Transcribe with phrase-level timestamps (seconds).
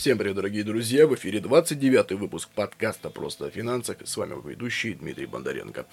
[0.00, 1.06] Всем привет, дорогие друзья!
[1.06, 3.98] В эфире 29 выпуск подкаста «Просто о финансах».
[4.02, 5.84] С вами ведущий Дмитрий Бондаренко.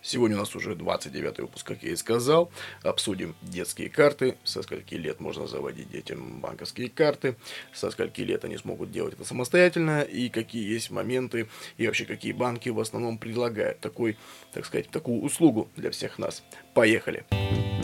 [0.00, 2.50] Сегодня у нас уже 29 выпуск, как я и сказал.
[2.82, 7.36] Обсудим детские карты, со скольки лет можно заводить детям банковские карты,
[7.74, 12.32] со скольки лет они смогут делать это самостоятельно, и какие есть моменты, и вообще какие
[12.32, 14.16] банки в основном предлагают такой,
[14.54, 16.42] так сказать, такую услугу для всех нас.
[16.72, 17.26] Поехали!
[17.30, 17.79] Поехали!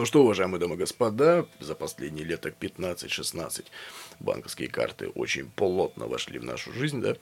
[0.00, 3.66] Ну что, уважаемые дамы и господа, за последние лет так 15-16
[4.18, 7.16] банковские карты очень плотно вошли в нашу жизнь, да.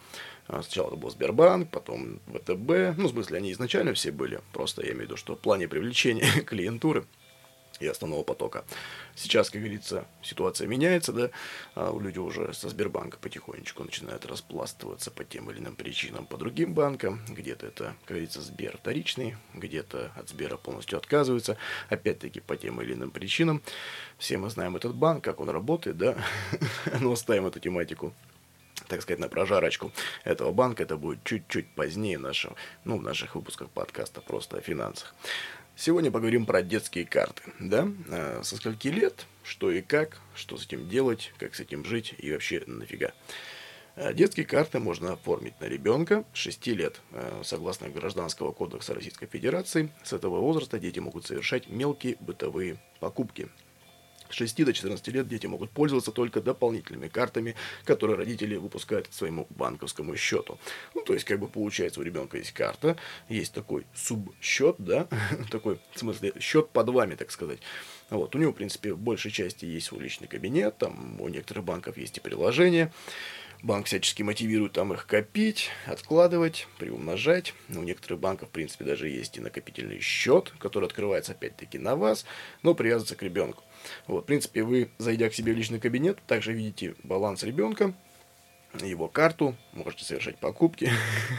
[0.46, 4.82] А сначала это был Сбербанк, потом ВТБ, ну, в смысле, они изначально все были, просто
[4.82, 7.04] я имею в виду, что в плане привлечения клиентуры–
[7.80, 8.64] и основного потока.
[9.14, 11.30] Сейчас, как говорится, ситуация меняется, да,
[11.74, 16.74] а люди уже со Сбербанка потихонечку начинают распластываться по тем или иным причинам по другим
[16.74, 21.56] банкам, где-то это, как говорится, Сбер вторичный, где-то от Сбера полностью отказываются,
[21.88, 23.62] опять-таки по тем или иным причинам.
[24.18, 26.16] Все мы знаем этот банк, как он работает, да,
[27.00, 28.14] но оставим эту тематику
[28.86, 29.92] так сказать, на прожарочку
[30.24, 30.82] этого банка.
[30.82, 35.14] Это будет чуть-чуть позднее в нашем, ну, в наших выпусках подкаста просто о финансах.
[35.80, 40.66] Сегодня поговорим про детские карты, да, а, со скольки лет, что и как, что с
[40.66, 43.12] этим делать, как с этим жить и вообще нафига.
[43.94, 47.00] А, детские карты можно оформить на ребенка 6 лет.
[47.12, 53.48] А, согласно Гражданского кодекса Российской Федерации, с этого возраста дети могут совершать мелкие бытовые покупки,
[54.30, 59.12] с 6 до 14 лет дети могут пользоваться только дополнительными картами, которые родители выпускают к
[59.12, 60.58] своему банковскому счету.
[60.94, 62.96] Ну, то есть, как бы получается, у ребенка есть карта,
[63.28, 65.08] есть такой субсчет, да,
[65.50, 67.60] такой, в смысле, счет под вами, так сказать.
[68.10, 71.64] Вот, у него, в принципе, в большей части есть свой личный кабинет, там у некоторых
[71.64, 72.92] банков есть и приложение.
[73.62, 77.54] Банк всячески мотивирует там их копить, откладывать, приумножать.
[77.68, 82.24] У некоторых банков, в принципе, даже есть и накопительный счет, который открывается опять-таки на вас,
[82.62, 83.64] но привязывается к ребенку.
[84.06, 87.94] Вот, в принципе, вы, зайдя к себе в личный кабинет, также видите баланс ребенка,
[88.80, 90.92] его карту, можете совершать покупки,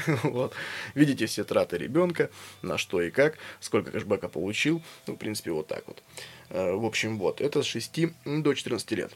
[0.23, 0.53] вот.
[0.95, 2.31] видите все траты ребенка,
[2.61, 6.03] на что и как, сколько кэшбэка получил, ну, в принципе, вот так вот.
[6.49, 9.13] Э, в общем, вот, это с 6 до 14 лет.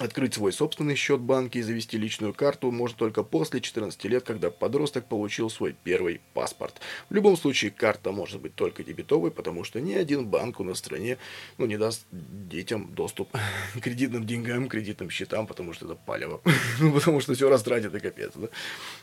[0.00, 4.50] Открыть свой собственный счет банки и завести личную карту можно только после 14 лет, когда
[4.50, 6.80] подросток получил свой первый паспорт.
[7.10, 10.76] В любом случае, карта может быть только дебетовой, потому что ни один банк у нас
[10.76, 11.18] в стране
[11.58, 13.30] ну, не даст детям доступ
[13.74, 16.40] к кредитным деньгам, кредитным счетам, потому что это палево.
[16.80, 18.32] ну, потому что все растратят и капец.
[18.36, 18.48] Да?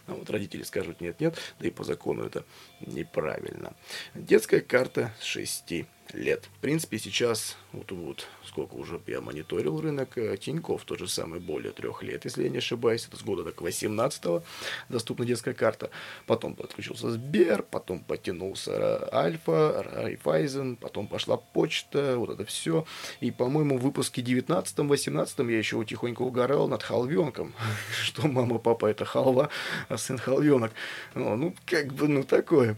[0.07, 2.43] А вот родители скажут нет-нет, да и по закону это
[2.81, 3.75] неправильно.
[4.15, 6.49] Детская карта с 6 лет.
[6.57, 11.39] В принципе, сейчас, вот, вот сколько уже я мониторил рынок, э, Тиньков тот же самый
[11.39, 14.43] более трех лет, если я не ошибаюсь, это с года так 18
[14.89, 15.89] доступна детская карта.
[16.25, 22.85] Потом подключился Сбер, потом потянулся Альфа, Райфайзен, потом пошла почта, вот это все.
[23.19, 27.53] И, по-моему, в выпуске 19-18 я еще тихонько угорал над халвенком,
[28.03, 29.49] что мама, папа это халва,
[29.89, 30.71] а сын халвенок.
[31.15, 32.77] Ну, как бы, ну, такое.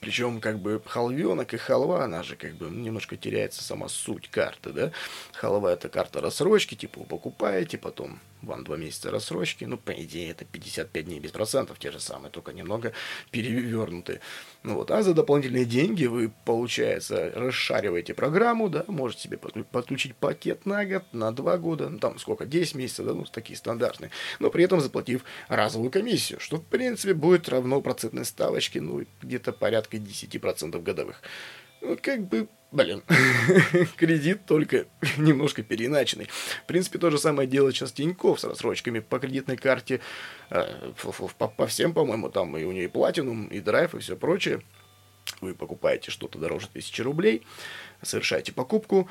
[0.00, 4.70] Причем, как бы, халвенок и халва, она же, как бы, немножко теряется сама суть карты,
[4.72, 4.92] да.
[5.32, 10.30] Халва– это карта рассрочки, типа, вы покупаете, потом вам два месяца рассрочки, ну, по идее,
[10.30, 12.92] это 55 дней без процентов, те же самые, только немного
[13.30, 14.20] перевернутые.
[14.62, 20.66] Ну вот, а за дополнительные деньги вы, получается, расшариваете программу, да, можете себе подключить пакет
[20.66, 24.50] на год, на два года, ну, там, сколько, 10 месяцев, да, ну, такие стандартные, но
[24.50, 29.96] при этом заплатив разовую комиссию, что, в принципе, будет равно процентной ставочке, ну, где-то порядка
[29.96, 31.22] 10% годовых.
[31.82, 33.02] Ну, как бы блин,
[33.96, 34.86] кредит только
[35.18, 36.26] немножко переиначенный.
[36.26, 40.00] В принципе, то же самое делает сейчас Тиньков с рассрочками по кредитной карте.
[40.50, 40.92] Э,
[41.38, 44.62] по, по всем, по-моему, там и у нее и платинум, и драйв, и все прочее.
[45.40, 47.42] Вы покупаете что-то дороже тысячи рублей,
[48.02, 49.08] совершаете покупку,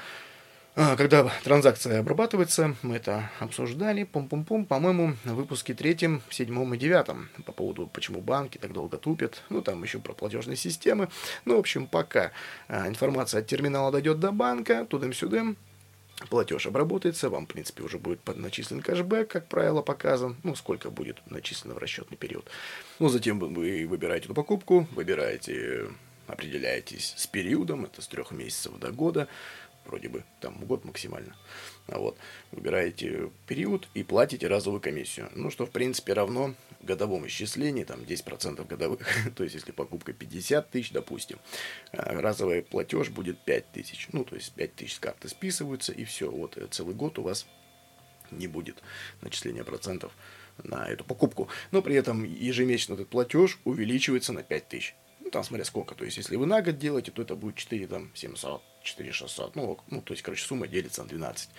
[0.75, 7.51] когда транзакция обрабатывается, мы это обсуждали, пум-пум-пум, по-моему, в выпуске третьем, седьмом и девятом, по
[7.51, 11.09] поводу, почему банки так долго тупят, ну, там еще про платежные системы.
[11.43, 12.31] Ну, в общем, пока
[12.69, 15.57] а, информация от терминала дойдет до банка, тудым-сюдым,
[16.29, 21.21] платеж обработается, вам, в принципе, уже будет начислен кэшбэк, как правило, показан, ну, сколько будет
[21.29, 22.49] начислено в расчетный период.
[22.99, 25.89] Ну, затем вы выбираете эту покупку, выбираете,
[26.27, 29.27] определяетесь с периодом, это с трех месяцев до года,
[29.85, 31.35] вроде бы, там год максимально.
[31.87, 32.17] А вот,
[32.51, 35.29] выбираете период и платите разовую комиссию.
[35.35, 38.99] Ну, что, в принципе, равно годовому исчислению, там, 10% годовых.
[39.35, 41.39] то есть, если покупка 50 тысяч, допустим,
[41.91, 44.07] а разовый платеж будет 5 тысяч.
[44.11, 46.29] Ну, то есть, 5 тысяч с карты списываются, и все.
[46.29, 47.45] Вот э, целый год у вас
[48.31, 48.81] не будет
[49.21, 50.13] начисления процентов
[50.63, 51.49] на эту покупку.
[51.71, 54.95] Но при этом ежемесячно этот платеж увеличивается на 5 тысяч
[55.31, 55.95] там смотря сколько.
[55.95, 59.55] То есть, если вы на год делаете, то это будет 4, там, 700, 4600.
[59.55, 61.49] Ну, ну, то есть, короче, сумма делится на 12.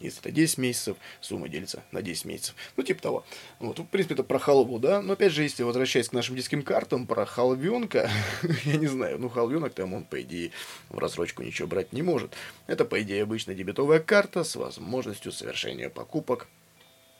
[0.00, 2.54] Если это 10 месяцев, сумма делится на 10 месяцев.
[2.76, 3.24] Ну, типа того.
[3.58, 5.02] Вот, в принципе, это про халву, да.
[5.02, 8.10] Но, опять же, если возвращаясь к нашим детским картам, про халвенка,
[8.64, 10.52] я не знаю, ну, халвенок там он, по идее,
[10.88, 12.34] в рассрочку ничего брать не может.
[12.66, 16.48] Это, по идее, обычная дебетовая карта с возможностью совершения покупок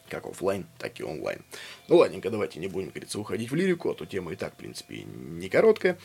[0.09, 1.45] как офлайн, так и онлайн.
[1.89, 4.55] Ну ладненько, давайте не будем, как говорится, уходить в лирику, а то тема и так,
[4.55, 5.99] в принципе, не короткая.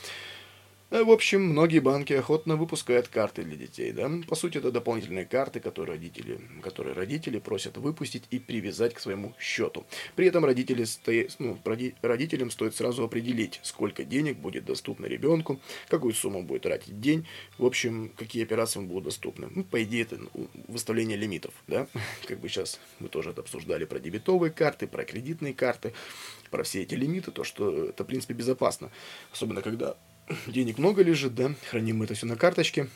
[0.94, 3.92] Э, в общем, многие банки охотно выпускают карты для детей.
[3.92, 4.12] Да?
[4.28, 9.34] По сути, это дополнительные карты, которые родители, которые родители просят выпустить и привязать к своему
[9.40, 9.88] счету.
[10.16, 11.12] При этом родители сто...
[11.40, 11.58] ну,
[12.04, 17.26] родителям стоит сразу определить, сколько денег будет доступно ребенку, какую сумму будет тратить день,
[17.58, 19.48] в общем, какие операции будут доступны.
[19.50, 21.56] Ну, по идее, это ну, выставление лимитов.
[21.66, 21.88] Да?
[22.28, 25.92] Как бы сейчас мы тоже это обсуждали про дебетовые карты, про кредитные карты,
[26.52, 28.92] про все эти лимиты, то, что это, в принципе, безопасно.
[29.32, 29.98] Особенно, когда
[30.48, 32.88] денег много лежит, да, храним мы это все на карточке,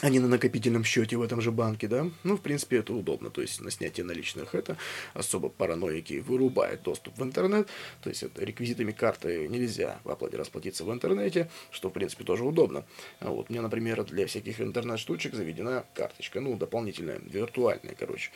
[0.00, 3.30] а не на накопительном счете в этом же банке, да, ну, в принципе, это удобно,
[3.30, 4.76] то есть на снятие наличных это
[5.12, 7.68] особо параноики вырубает доступ в интернет,
[8.02, 12.44] то есть это реквизитами карты нельзя в оплате расплатиться в интернете, что, в принципе, тоже
[12.44, 12.84] удобно.
[13.18, 18.30] А вот у меня, например, для всяких интернет-штучек заведена карточка, ну, дополнительная, виртуальная, короче.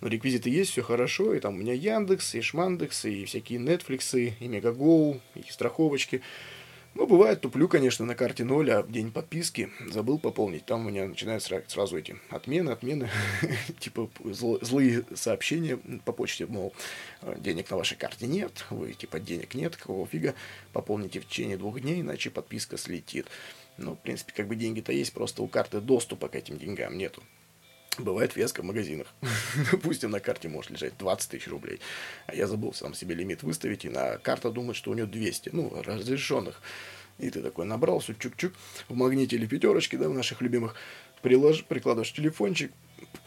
[0.00, 4.18] Но реквизиты есть, все хорошо, и там у меня Яндекс, и Шмандекс, и всякие Netflix,
[4.18, 6.22] и Мегагоу, и страховочки,
[6.94, 10.66] ну, бывает, туплю, конечно, на карте 0, а день подписки забыл пополнить.
[10.66, 13.08] Там у меня начинают сразу эти отмены, отмены,
[13.80, 16.74] типа злые сообщения по почте, мол,
[17.38, 20.34] денег на вашей карте нет, вы, типа, денег нет, какого фига,
[20.72, 23.26] пополните в течение двух дней, иначе подписка слетит.
[23.78, 27.22] Ну, в принципе, как бы деньги-то есть, просто у карты доступа к этим деньгам нету.
[27.98, 29.06] Бывает веска в магазинах.
[29.72, 31.80] Допустим, на карте может лежать 20 тысяч рублей.
[32.26, 35.50] А я забыл сам себе лимит выставить, и на карта думает, что у нее 200,
[35.52, 36.62] ну, разрешенных.
[37.18, 38.54] И ты такой набрал, чук-чук,
[38.88, 40.74] в магните или пятерочке, да, в наших любимых,
[41.20, 42.72] прилож, прикладываешь телефончик,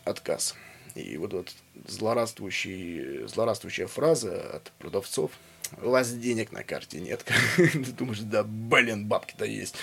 [0.04, 0.56] отказ.
[0.96, 1.54] И вот, вот
[1.88, 5.32] злорадствующий, злорадствующая фраза от продавцов–
[5.82, 7.26] у вас денег на карте нет.
[7.58, 9.76] ты думаешь, да блин, бабки-то есть.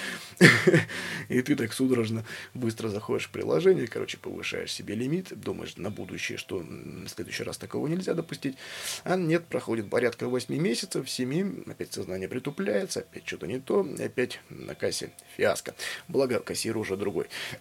[1.29, 2.25] и ты так судорожно
[2.55, 7.59] быстро заходишь в приложение, короче, повышаешь себе лимит, думаешь на будущее, что в следующий раз
[7.59, 8.57] такого нельзя допустить.
[9.05, 14.03] А нет, проходит порядка 8 месяцев, 7, опять сознание притупляется, опять что-то не то, и
[14.03, 15.75] опять на кассе фиаско.
[16.09, 17.27] Благо, кассир уже другой.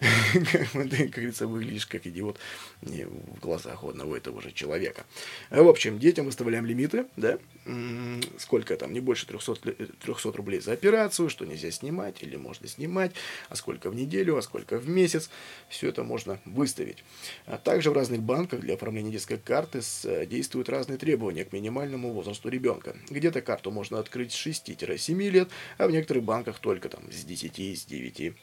[0.72, 2.38] ты, как говорится, выглядишь как идиот
[2.82, 5.04] в глазах одного этого же человека.
[5.50, 7.38] В общем, детям выставляем лимиты, да,
[8.38, 9.54] сколько там, не больше 300,
[10.00, 13.12] 300 рублей за операцию, что нельзя снимать или можно снимать,
[13.48, 15.30] а сколько в неделю, а сколько в месяц,
[15.68, 17.04] все это можно выставить.
[17.46, 19.80] А также в разных банках для оформления детской карты
[20.26, 22.96] действуют разные требования к минимальному возрасту ребенка.
[23.10, 25.48] Где-то карту можно открыть с 6-7 лет,
[25.78, 28.34] а в некоторых банках только там с 10, с 9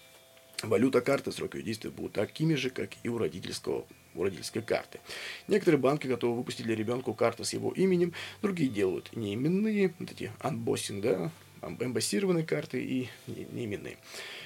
[0.62, 5.00] Валюта карты, сроки ее действия будут такими же, как и у родительского у родительской карты.
[5.48, 10.32] Некоторые банки готовы выпустить для ребенка карту с его именем, другие делают неименные, вот эти
[10.40, 13.98] анбоссинг, да, эмбассированные карты и неименные.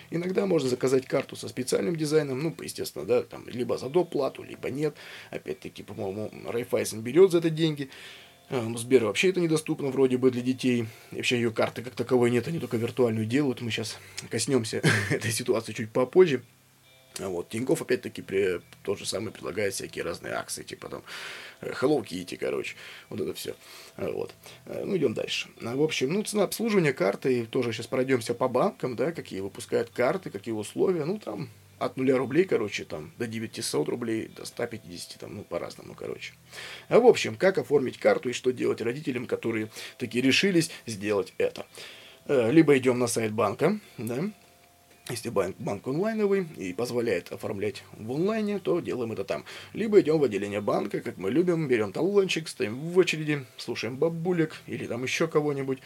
[0.09, 4.69] Иногда можно заказать карту со специальным дизайном, ну, естественно, да, там, либо за доплату, либо
[4.69, 4.95] нет.
[5.31, 7.89] Опять-таки, по-моему, Райфайзен берет за это деньги.
[8.49, 10.85] Эм, Сбер вообще это недоступно вроде бы для детей.
[11.11, 13.61] И вообще ее карты как таковой нет, они только виртуальную делают.
[13.61, 13.97] Мы сейчас
[14.29, 16.43] коснемся этой ситуации чуть попозже.
[17.19, 21.03] А вот, Тинькофф, опять-таки, при, тот же самый предлагает всякие разные акции, типа там
[21.61, 22.75] э, Hello Kitty, короче,
[23.09, 23.55] вот это все.
[23.97, 24.33] А вот.
[24.65, 25.49] Э, ну, идем дальше.
[25.61, 30.31] В общем, ну, цена обслуживания карты, тоже сейчас пройдемся по банкам, да, какие выпускают карты,
[30.31, 35.35] какие условия, ну, там, от нуля рублей, короче, там, до 900 рублей, до 150, там,
[35.35, 36.33] ну, по-разному, короче.
[36.89, 41.65] А в общем, как оформить карту и что делать родителям, которые такие решились сделать это.
[42.25, 44.31] Э, либо идем на сайт банка, да,
[45.09, 49.43] если банк, банк онлайновый и позволяет оформлять в онлайне, то делаем это там.
[49.73, 54.55] Либо идем в отделение банка, как мы любим, берем талончик, стоим в очереди, слушаем бабулек
[54.65, 55.79] или там еще кого-нибудь.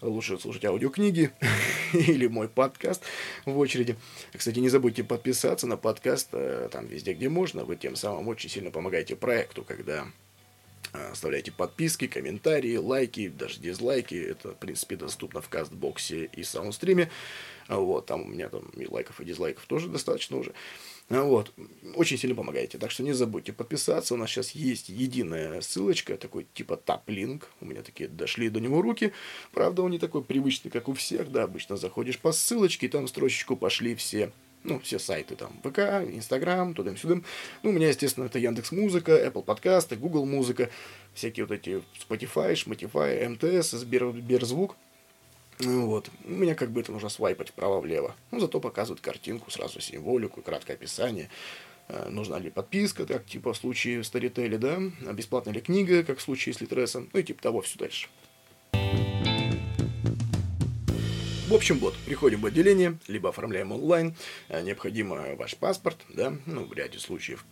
[0.00, 1.30] Лучше слушать аудиокниги
[1.92, 3.02] или мой подкаст
[3.44, 3.96] в очереди.
[4.36, 7.64] Кстати, не забудьте подписаться на подкаст э, там везде, где можно.
[7.64, 10.06] Вы тем самым очень сильно помогаете проекту, когда
[10.92, 14.14] оставляйте подписки, комментарии, лайки, даже дизлайки.
[14.14, 17.10] Это, в принципе, доступно в кастбоксе и саундстриме.
[17.68, 20.52] Вот, там у меня там и лайков, и дизлайков тоже достаточно уже.
[21.08, 21.52] Вот,
[21.94, 22.78] очень сильно помогаете.
[22.78, 24.14] Так что не забудьте подписаться.
[24.14, 27.48] У нас сейчас есть единая ссылочка, такой типа тап-линк.
[27.60, 29.12] У меня такие дошли до него руки.
[29.52, 31.30] Правда, он не такой привычный, как у всех.
[31.30, 34.32] Да, обычно заходишь по ссылочке, и там строчечку пошли все
[34.66, 35.78] ну, все сайты там, ВК,
[36.12, 37.22] Инстаграм, туда-сюда.
[37.62, 40.70] Ну, у меня, естественно, это Яндекс Музыка, Apple подкасты, Google Музыка,
[41.14, 44.76] всякие вот эти Spotify, Шмотифy, МТС, Сбер, Сберзвук.
[45.60, 46.10] Ну вот.
[46.24, 48.14] У меня как бы это нужно свайпать вправо-влево.
[48.30, 51.30] Ну, зато показывает картинку, сразу символику, краткое описание.
[51.88, 55.12] Э, нужна ли подписка, как типа в случае Storytel, да?
[55.12, 57.08] Бесплатная ли книга, как в случае с Литресом.
[57.12, 58.08] Ну и типа того, все дальше.
[61.46, 64.16] В общем, вот, приходим в отделение, либо оформляем онлайн,
[64.48, 67.44] э, необходимо ваш паспорт, да, ну, в ряде случаев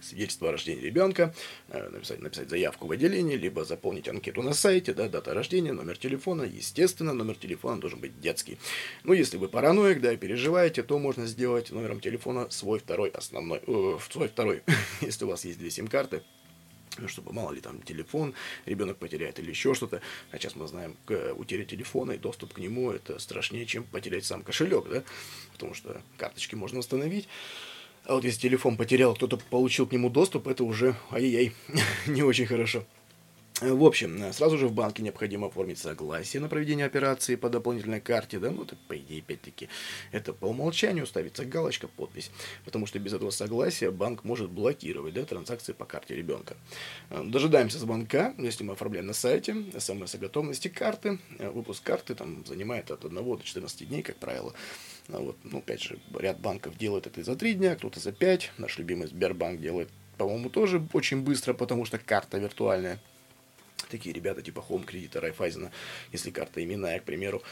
[0.00, 1.34] свидетельство о рождении ребенка,
[1.68, 5.98] э, написать, написать заявку в отделение, либо заполнить анкету на сайте, да, дата рождения, номер
[5.98, 8.56] телефона, естественно, номер телефона должен быть детский.
[9.04, 13.60] Ну, если вы параноик, да, и переживаете, то можно сделать номером телефона свой второй основной,
[13.66, 14.62] э, свой второй,
[15.02, 16.22] если у вас есть две сим-карты,
[17.08, 18.34] чтобы мало ли там телефон
[18.64, 20.00] ребенок потеряет или еще что-то.
[20.30, 20.96] А сейчас мы знаем,
[21.36, 25.02] утеря телефона и доступ к нему это страшнее, чем потерять сам кошелек, да,
[25.52, 27.28] потому что карточки можно установить.
[28.04, 31.52] А вот если телефон потерял, кто-то получил к нему доступ, это уже ай-яй,
[32.06, 32.84] не очень хорошо.
[33.62, 38.38] В общем, сразу же в банке необходимо оформить согласие на проведение операции по дополнительной карте,
[38.38, 39.70] да, ну, это, по идее, опять-таки,
[40.12, 42.30] это по умолчанию ставится галочка, подпись,
[42.66, 46.54] потому что без этого согласия банк может блокировать, да, транзакции по карте ребенка.
[47.08, 52.90] Дожидаемся звонка, если мы оформляем на сайте, смс о готовности карты, выпуск карты там занимает
[52.90, 54.52] от 1 до 14 дней, как правило.
[55.08, 58.12] А вот, ну, опять же, ряд банков делает это и за 3 дня, кто-то за
[58.12, 63.00] 5, наш любимый Сбербанк делает, по-моему, тоже очень быстро, потому что карта виртуальная
[63.90, 65.70] такие ребята типа Home кредита Райфайзена,
[66.12, 67.42] если карта именная, к примеру,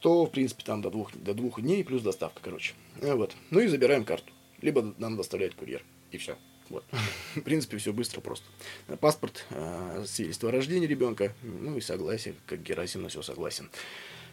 [0.00, 2.74] то, в принципе, там до двух, до двух дней плюс доставка, короче.
[3.00, 3.34] Э, вот.
[3.50, 4.32] Ну и забираем карту.
[4.60, 5.82] Либо нам доставляет курьер.
[6.10, 6.36] И все.
[6.68, 6.84] Вот.
[7.34, 8.46] В принципе, все быстро, просто.
[9.00, 13.68] Паспорт, э, свидетельство о рождении ребенка, ну и согласие, как Герасим на все согласен.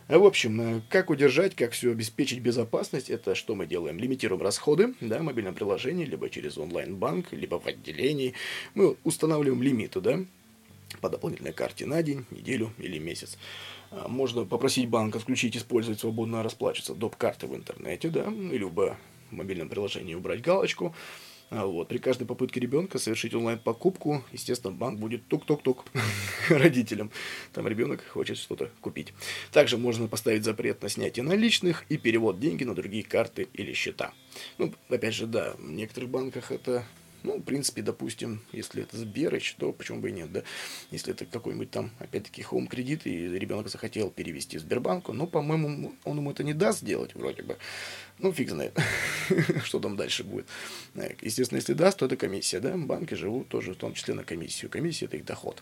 [0.07, 3.97] В общем, э, как удержать, как все обеспечить безопасность, это что мы делаем?
[3.97, 8.33] Лимитируем расходы, да, в мобильном приложении, либо через онлайн-банк, либо в отделении.
[8.73, 10.23] Мы устанавливаем лимиты, да,
[11.01, 13.37] по дополнительной карте на день, неделю или месяц.
[13.91, 17.15] А, можно попросить банк отключить, использовать свободно расплачиваться доп.
[17.15, 18.97] карты в интернете, да, или в
[19.31, 20.95] мобильном приложении убрать галочку.
[21.49, 21.87] А, вот.
[21.87, 25.85] При каждой попытке ребенка совершить онлайн-покупку, естественно, банк будет тук-тук-тук
[26.49, 27.11] родителям.
[27.53, 29.13] Там ребенок хочет что-то купить.
[29.51, 34.13] Также можно поставить запрет на снятие наличных и перевод деньги на другие карты или счета.
[34.57, 36.85] Ну, опять же, да, в некоторых банках это
[37.23, 40.43] ну, в принципе, допустим, если это Сберыч, то почему бы и нет, да?
[40.91, 45.93] Если это какой-нибудь там, опять-таки, хоум кредит, и ребенок захотел перевести в Сбербанку, ну, по-моему,
[46.03, 47.57] он ему это не даст сделать, вроде бы.
[48.19, 48.77] Ну, фиг знает,
[49.63, 50.47] что там дальше будет.
[51.21, 52.75] Естественно, если даст, то это комиссия, да?
[52.77, 54.71] Банки живут тоже, в том числе на комиссию.
[54.71, 55.61] Комиссия– это их доход.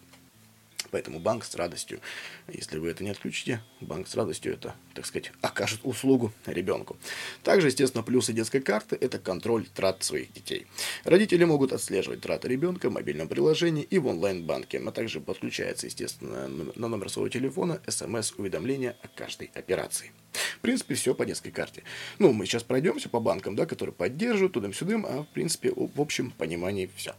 [0.95, 1.99] Поэтому банк с радостью,
[2.47, 6.95] если вы это не отключите, банк с радостью это, так сказать, окажет услугу ребенку.
[7.43, 10.67] Также, естественно, плюсы детской карты– это контроль трат своих детей.
[11.03, 16.47] Родители могут отслеживать траты ребенка в мобильном приложении и в онлайн-банке, а также подключается, естественно,
[16.47, 20.13] на номер своего телефона смс-уведомления о каждой операции.
[20.65, 21.83] Принципе, все по детской карте.
[22.17, 26.31] Ну, мы сейчас пройдемся по банкам, да, которые поддерживают тудым-сюдым, а в принципе, в общем
[26.31, 27.13] понимании все.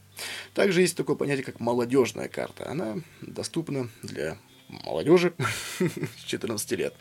[0.53, 2.69] Также есть такое понятие, как молодежная карта.
[2.69, 4.37] Она доступна для
[4.69, 5.33] молодежи
[5.79, 6.95] с 14 лет.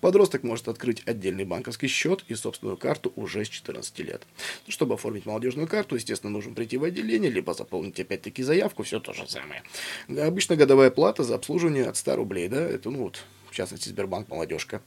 [0.00, 4.26] Подросток может открыть отдельный банковский счет и собственную карту уже с 14 лет.
[4.66, 9.12] Чтобы оформить молодежную карту, естественно, нужно прийти в отделение, либо заполнить опять-таки заявку, все то
[9.12, 9.62] же самое.
[10.08, 14.28] Обычно годовая плата за обслуживание от 100 рублей, да, это, ну вот, в частности, Сбербанк
[14.28, 14.82] молодежка.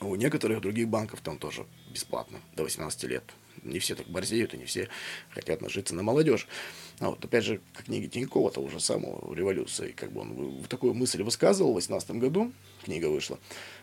[0.00, 3.24] У некоторых других банков там тоже бесплатно, до 18 лет.
[3.62, 4.88] Не все так борзеют, и не все
[5.30, 6.46] хотят нажиться на молодежь.
[6.98, 10.92] А вот, опять же, к книге Тинькова, того же самого «Революция», как бы он такую
[10.92, 12.52] мысль высказывал в 18 году,
[12.84, 13.38] книга вышла,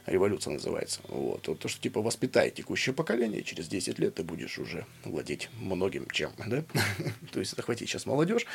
[0.05, 0.99] «Революция» называется.
[1.07, 5.49] Вот, вот то, что типа воспитай текущее поколение, через 10 лет ты будешь уже владеть
[5.59, 6.63] многим чем, да?
[7.31, 8.45] То есть захвати сейчас молодежь,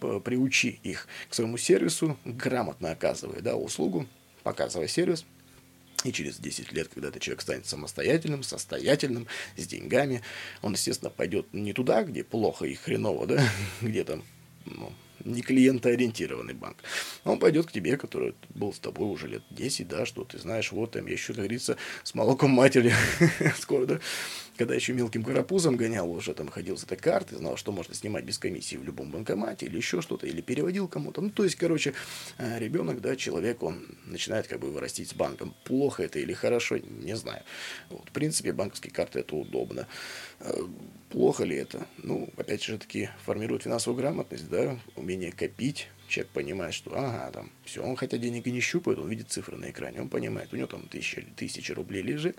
[0.00, 4.06] приучи их к своему сервису, грамотно оказывая, да, услугу,
[4.42, 5.26] показывая сервис,
[6.04, 10.22] и через 10 лет, когда этот человек станет самостоятельным, состоятельным, с деньгами,
[10.62, 13.48] он, естественно, пойдет не туда, где плохо и хреново, да,
[13.80, 14.22] где там
[14.66, 14.92] ну,
[15.24, 16.78] не клиентоориентированный банк.
[17.24, 20.72] Он пойдет к тебе, который был с тобой уже лет 10, да, что ты знаешь,
[20.72, 22.92] вот там я еще, как говорится, с молоком матери
[23.60, 24.00] скоро, да,
[24.56, 28.24] когда еще мелким карапузом гонял, уже там ходил с этой картой, знал, что можно снимать
[28.24, 31.20] без комиссии в любом банкомате или еще что-то, или переводил кому-то.
[31.20, 31.94] Ну, то есть, короче,
[32.38, 35.54] э, ребенок, да, человек, он начинает как бы вырастить с банком.
[35.64, 37.42] Плохо это или хорошо, не знаю.
[37.88, 39.86] Вот, в принципе, банковские карты это удобно.
[40.40, 40.52] Э,
[41.10, 41.86] плохо ли это?
[41.98, 47.50] Ну, опять же таки, формирует финансовую грамотность, да, умение копить, человек понимает, что ага, там,
[47.64, 50.56] все, он хотя денег и не щупает, он видит цифры на экране, он понимает, у
[50.56, 52.38] него там тысяча, тысяча рублей лежит,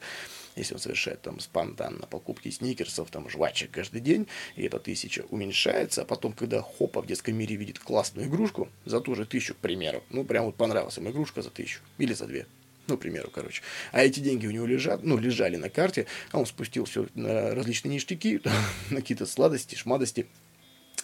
[0.56, 6.04] если он совершает там спонтанно покупки сникерсов, там, жвачек каждый день, и эта тысяча уменьшается,
[6.04, 9.58] а потом, когда хопа в детском мире видит классную игрушку за ту же тысячу, к
[9.58, 12.46] примеру, ну, прям вот понравилась ему игрушка за тысячу или за две,
[12.88, 13.62] ну, к примеру, короче.
[13.92, 17.56] А эти деньги у него лежат, ну, лежали на карте, а он спустил все на
[17.56, 18.42] различные ништяки,
[18.90, 20.28] на какие-то сладости, шмадости,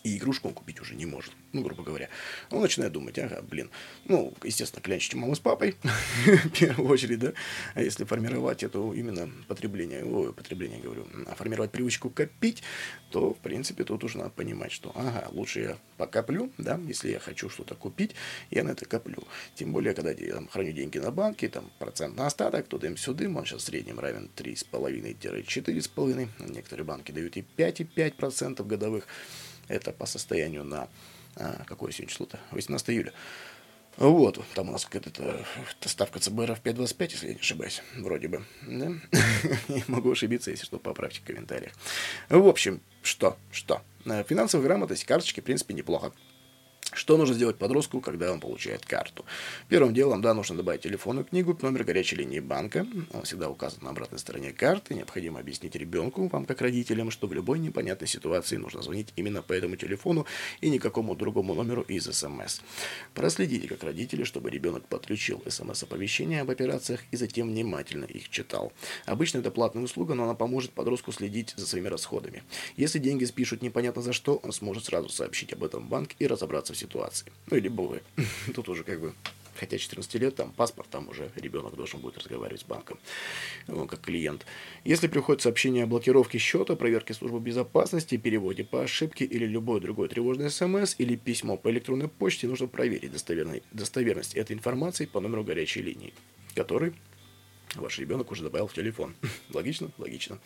[0.03, 2.09] и игрушку он купить уже не может, ну, грубо говоря.
[2.51, 3.69] Он начинает думать, ага, блин,
[4.05, 5.75] ну, естественно, клянчите маму с папой,
[6.25, 7.33] в первую очередь, да,
[7.75, 12.63] а если формировать эту именно потребление, ой, потребление, говорю, а формировать привычку копить,
[13.11, 17.19] то, в принципе, тут уже надо понимать, что, ага, лучше я покоплю, да, если я
[17.19, 18.15] хочу что-то купить,
[18.51, 19.23] я на это коплю.
[19.55, 22.97] Тем более, когда я там, храню деньги на банке, там, процент на остаток, то дым
[22.97, 29.07] сюда, он сейчас в среднем равен 3,5-4,5, некоторые банки дают и 5,5% годовых,
[29.69, 30.89] это по состоянию на...
[31.35, 32.39] А, какое сегодня число-то?
[32.51, 33.13] 18 июля.
[33.97, 35.45] Вот, там у нас какая-то
[35.81, 38.45] ставка ЦБР в 5.25, если я не ошибаюсь, вроде бы.
[38.65, 38.93] Да?
[39.87, 41.73] Могу ошибиться, если что, поправьте в комментариях.
[42.29, 43.81] В общем, что, что?
[44.05, 46.13] Э, финансовая грамотность, карточки, в принципе, неплохо.
[46.91, 49.23] Что нужно сделать подростку, когда он получает карту?
[49.67, 52.85] Первым делом, да, нужно добавить телефонную книгу, номер горячей линии банка.
[53.13, 54.95] Он всегда указан на обратной стороне карты.
[54.95, 59.53] Необходимо объяснить ребенку, вам как родителям, что в любой непонятной ситуации нужно звонить именно по
[59.53, 60.25] этому телефону
[60.61, 62.61] и никакому другому номеру из СМС.
[63.13, 68.73] Проследите, как родители, чтобы ребенок подключил СМС-оповещения об операциях и затем внимательно их читал.
[69.05, 72.41] Обычно это платная услуга, но она поможет подростку следить за своими расходами.
[72.77, 76.25] Если деньги спишут непонятно за что, он сможет сразу сообщить об этом в банк и
[76.25, 77.31] разобраться в ситуации.
[77.49, 78.01] Ну, или вы.
[78.55, 79.13] Тут уже как бы
[79.59, 82.97] хотя 14 лет, там паспорт, там уже ребенок должен будет разговаривать с банком,
[83.67, 84.45] он как клиент.
[84.85, 90.07] Если приходит сообщение о блокировке счета, проверке службы безопасности, переводе по ошибке или любой другой
[90.07, 93.11] тревожный смс или письмо по электронной почте, нужно проверить
[93.71, 96.13] достоверность этой информации по номеру горячей линии,
[96.55, 96.93] который
[97.75, 99.15] ваш ребенок уже добавил в телефон.
[99.53, 99.91] Логично?
[99.97, 100.39] Логично.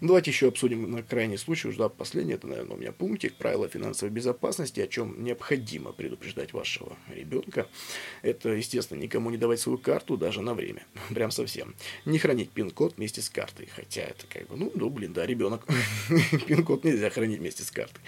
[0.00, 3.34] Ну, давайте еще обсудим на крайний случай, уже да, последний, это, наверное, у меня пунктик,
[3.34, 7.68] правила финансовой безопасности, о чем необходимо предупреждать вашего ребенка.
[8.22, 11.74] Это, естественно, никому не давать свою карту даже на время, прям совсем.
[12.06, 15.66] Не хранить пин-код вместе с картой, хотя это как бы, ну, ну блин, да, ребенок,
[16.46, 18.02] пин-код нельзя хранить вместе с картой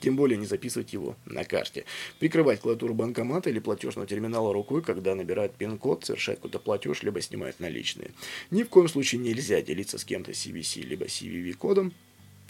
[0.00, 1.84] тем более не записывать его на карте.
[2.18, 7.60] Прикрывать клавиатуру банкомата или платежного терминала рукой, когда набирает пин-код, совершает какой-то платеж, либо снимает
[7.60, 8.10] наличные.
[8.50, 11.92] Ни в коем случае нельзя делиться с кем-то CVC либо CVV-кодом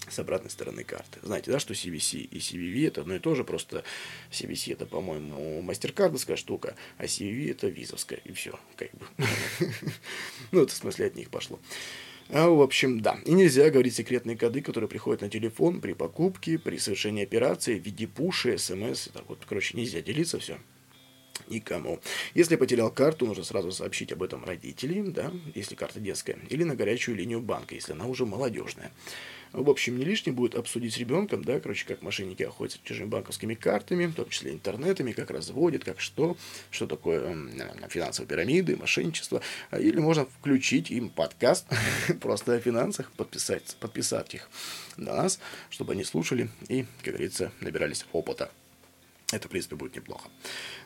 [0.08, 1.18] с обратной стороны карты.
[1.22, 3.84] Знаете, да, что CVC и CVV это одно и то же, просто
[4.30, 9.06] CVC это, по-моему, мастеркардовская штука, а CVV это визовская, и все, как бы.
[10.50, 11.58] Ну, это в смысле от них пошло.
[12.30, 13.18] А, в общем, да.
[13.24, 17.82] И нельзя говорить секретные коды, которые приходят на телефон при покупке, при совершении операции в
[17.82, 19.08] виде пуши, смс.
[19.08, 20.58] Так вот, короче, нельзя делиться все
[21.48, 22.00] никому.
[22.34, 26.74] Если потерял карту, нужно сразу сообщить об этом родителям, да, если карта детская, или на
[26.74, 28.92] горячую линию банка, если она уже молодежная.
[29.52, 33.54] В общем, не лишним будет обсудить с ребенком, да, короче, как мошенники охотятся чужими банковскими
[33.54, 36.36] картами, в том числе интернетами, как разводят, как что,
[36.70, 37.34] что такое
[37.88, 39.40] финансовые пирамиды, мошенничество.
[39.76, 41.66] Или можно включить им подкаст
[42.20, 44.48] просто о финансах, подписать, подписать их
[44.96, 48.50] до нас, чтобы они слушали и, как говорится, набирались опыта.
[49.30, 50.28] Это, в принципе, будет неплохо.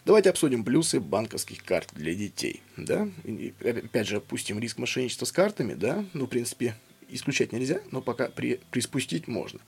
[0.04, 2.60] Давайте обсудим плюсы банковских карт для детей.
[2.76, 3.08] Да?
[3.22, 5.74] И, опять же, опустим риск мошенничества с картами.
[5.74, 6.04] Да?
[6.12, 6.74] Ну, в принципе,
[7.14, 9.60] исключать нельзя, но пока при, приспустить можно.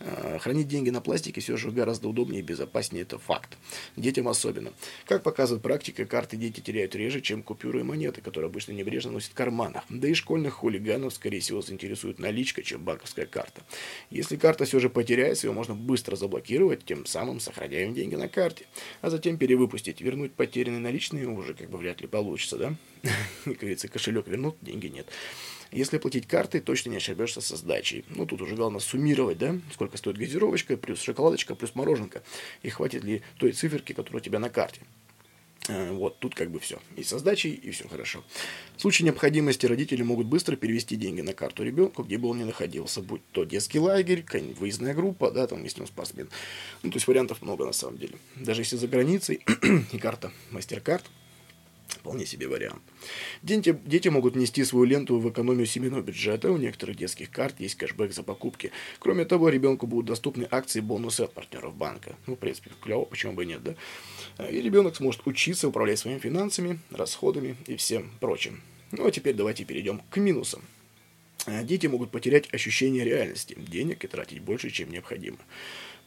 [0.00, 3.56] А, хранить деньги на пластике все же гораздо удобнее и безопаснее, это факт.
[3.96, 4.72] Детям особенно.
[5.06, 9.32] Как показывает практика, карты дети теряют реже, чем купюры и монеты, которые обычно небрежно носят
[9.32, 9.84] в карманах.
[9.88, 13.62] Да и школьных хулиганов, скорее всего, заинтересует наличка, чем банковская карта.
[14.10, 18.66] Если карта все же потеряется, ее можно быстро заблокировать, тем самым сохраняя деньги на карте,
[19.00, 20.00] а затем перевыпустить.
[20.00, 22.74] Вернуть потерянные наличные уже как бы вряд ли получится, да?
[23.44, 25.06] Как говорится, кошелек вернут, деньги нет.
[25.72, 28.04] Если платить картой, точно не ошибешься со сдачей.
[28.08, 32.22] Ну, тут уже главное суммировать, да, сколько стоит газировочка, плюс шоколадочка, плюс мороженка.
[32.62, 34.80] И хватит ли той циферки, которая у тебя на карте.
[35.68, 36.80] Э, вот, тут как бы все.
[36.96, 38.24] И со сдачей, и все хорошо.
[38.76, 42.44] В случае необходимости родители могут быстро перевести деньги на карту ребенку, где бы он ни
[42.44, 43.00] находился.
[43.00, 44.24] Будь то детский лагерь,
[44.58, 46.28] выездная группа, да, там, если он спортсмен.
[46.82, 48.14] Ну, то есть вариантов много на самом деле.
[48.34, 49.44] Даже если за границей,
[49.92, 51.02] и карта MasterCard–
[51.90, 52.82] Вполне себе вариант.
[53.42, 56.50] Дети, дети могут внести свою ленту в экономию семейного бюджета.
[56.50, 58.72] У некоторых детских карт есть кэшбэк за покупки.
[58.98, 62.16] Кроме того, ребенку будут доступны акции бонусы от партнеров банка.
[62.26, 64.48] Ну, в принципе, клево, почему бы и нет, да?
[64.48, 68.62] И ребенок сможет учиться управлять своими финансами, расходами и всем прочим.
[68.92, 70.62] Ну, а теперь давайте перейдем к минусам.
[71.46, 75.38] Дети могут потерять ощущение реальности денег и тратить больше, чем необходимо.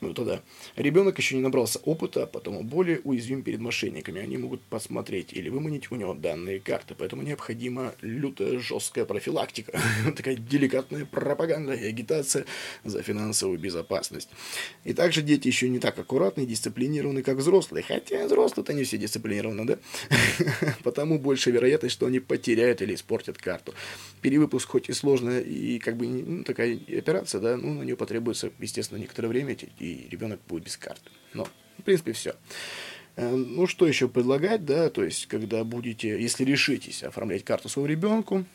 [0.08, 0.42] Ну тогда
[0.76, 4.22] ребенок еще не набрался опыта, а потому более уязвим перед мошенниками.
[4.22, 9.80] Они могут посмотреть или выманить у него данные карты, поэтому необходима лютая жесткая профилактика,
[10.16, 12.46] такая деликатная пропаганда и агитация
[12.84, 14.30] за финансовую безопасность.
[14.84, 18.98] И также дети еще не так аккуратны и дисциплинированы, как взрослые, хотя взрослые-то не все
[18.98, 19.78] дисциплинированы, да?
[20.84, 23.74] Потому больше вероятность, что они потеряют или испортят карту.
[24.22, 28.52] Перевыпуск хоть и сложная и как бы ну, такая операция, да, ну на нее потребуется,
[28.60, 31.10] естественно, некоторое время, и ребенок будет без карты.
[31.34, 31.46] Но,
[31.78, 32.36] в принципе, все.
[33.16, 37.90] Э, ну, что еще предлагать, да, то есть, когда будете, если решитесь оформлять карту своему
[37.90, 38.46] ребенку,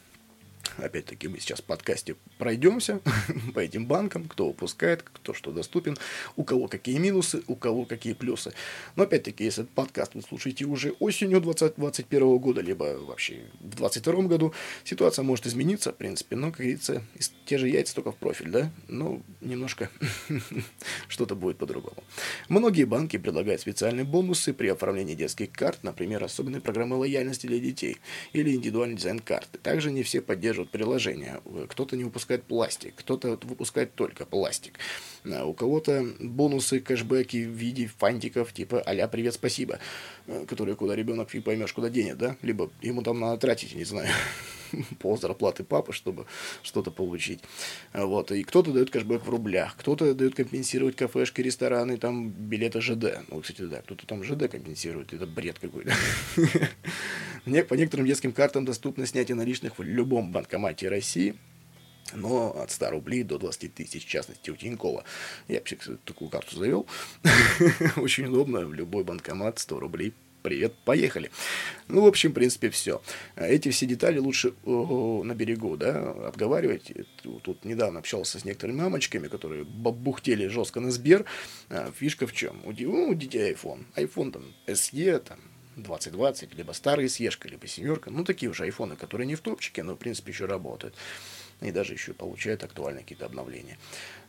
[0.77, 3.01] Опять-таки мы сейчас в подкасте пройдемся
[3.55, 5.97] по этим банкам, кто выпускает, кто что доступен,
[6.37, 8.53] у кого какие минусы, у кого какие плюсы.
[8.97, 14.23] Но опять-таки, если этот подкаст вы слушаете уже осенью 2021 года, либо вообще в 2022
[14.25, 14.55] году,
[14.85, 17.03] ситуация может измениться, в принципе, но, как говорится,
[17.47, 18.71] те же яйца только в профиль, да?
[18.89, 19.91] Ну, немножко
[21.09, 22.03] что-то будет по-другому.
[22.49, 27.97] Многие банки предлагают специальные бонусы при оформлении детских карт, например, особенные программы лояльности для детей
[28.33, 29.59] или индивидуальный дизайн карты.
[29.59, 31.40] Также не все поддерживают поддерживают приложение.
[31.68, 34.79] Кто-то не выпускает пластик, кто-то выпускает только пластик.
[35.25, 39.79] А у кого-то бонусы, кэшбэки в виде фантиков, типа а «Привет, спасибо»,
[40.27, 42.37] э, которые куда ребенок фиг поймешь, куда денет, да?
[42.42, 44.09] Либо ему там надо тратить, не знаю,
[44.99, 46.27] пол зарплаты папы, чтобы
[46.63, 47.41] что-то получить.
[47.93, 48.33] Вот.
[48.33, 53.21] И кто-то дает кэшбэк в рублях, кто-то дает компенсировать кафешки, рестораны, там, билеты ЖД.
[53.29, 55.93] Ну, кстати, да, кто-то там ЖД компенсирует, это бред какой-то.
[57.69, 61.35] По некоторым детским картам доступно снятие наличных в любом банкомате России,
[62.15, 65.05] но от 100 рублей до 20 тысяч, в частности, у Тинькова.
[65.49, 66.87] Я вообще такую карту завел.
[67.97, 70.15] Очень удобно, в любой банкомат 100 рублей
[70.49, 71.31] привет, поехали.
[71.89, 73.03] Ну, в общем, в принципе, все.
[73.37, 76.91] Эти все детали лучше на берегу, да, обговаривать.
[77.43, 81.27] Тут недавно общался с некоторыми мамочками, которые бухтели жестко на Сбер.
[81.69, 82.63] А, фишка в чем?
[82.65, 83.85] У, у детей iPhone.
[83.95, 85.39] iPhone там SE, там
[85.77, 88.11] 2020, либо старый Сешка, либо семерка.
[88.11, 90.95] Ну, такие уже айфоны, которые не в топчике, но, в принципе, еще работают.
[91.61, 93.77] И даже еще получают актуальные какие-то обновления.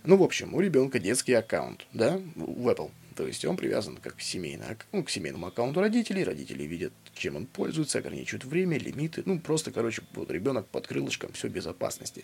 [0.03, 2.91] Ну, в общем, у ребенка детский аккаунт, да, в Apple.
[3.19, 6.23] То есть он привязан как семейный, ну, к семейному аккаунту родителей.
[6.23, 9.23] Родители видят, чем он пользуется, ограничивают время, лимиты.
[9.25, 12.23] Ну, просто, короче, вот ребенок под крылышком, все безопасности.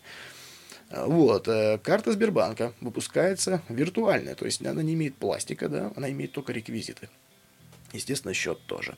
[0.89, 6.31] Вот, э, карта Сбербанка выпускается виртуальная, то есть она не имеет пластика, да, она имеет
[6.31, 7.10] только реквизиты.
[7.91, 8.95] Естественно, счет тоже.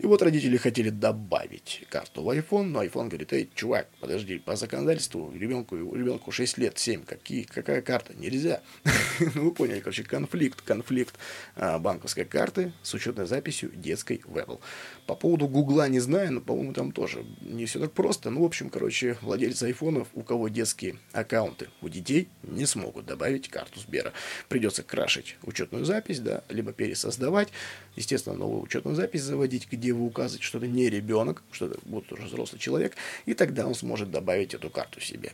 [0.00, 4.56] И вот родители хотели добавить карту в iPhone, но iPhone говорит, эй, чувак, подожди, по
[4.56, 8.14] законодательству ребенку, ребенку 6 лет, 7, какие, какая карта?
[8.14, 8.62] Нельзя.
[9.34, 11.16] ну, вы поняли, короче, конфликт, конфликт
[11.54, 14.60] а, банковской карты с учетной записью детской Apple.
[15.06, 18.30] По поводу Гугла не знаю, но, по-моему, там тоже не все так просто.
[18.30, 23.48] Ну, в общем, короче, владельцы айфонов, у кого детские аккаунты у детей, не смогут добавить
[23.48, 24.14] карту Сбера.
[24.48, 27.48] Придется крашить учетную запись, да, либо пересоздавать,
[27.96, 31.80] естественно, новую учетную запись заводить, где где вы указываете, что это не ребенок, что это
[31.84, 32.94] вот уже взрослый человек,
[33.26, 35.32] и тогда он сможет добавить эту карту себе.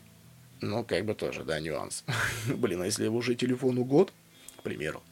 [0.63, 2.05] Ну, как бы тоже, да, нюанс.
[2.49, 4.15] Блин, а если уже телефону год,
[4.57, 5.03] к примеру,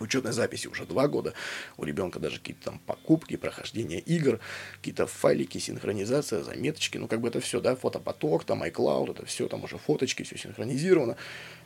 [0.00, 1.32] учетной записи уже два года,
[1.76, 4.40] у ребенка даже какие-то там покупки, прохождение игр,
[4.78, 9.46] какие-то файлики, синхронизация, заметочки, ну как бы это все, да, фотопоток, там iCloud, это все,
[9.46, 11.16] там уже фоточки, все синхронизировано.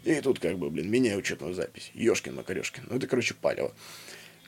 [0.05, 1.91] И тут как бы, блин, меняю учетную запись.
[1.95, 2.85] Ешкин Макарешкин.
[2.91, 3.73] Ну это, короче, палево.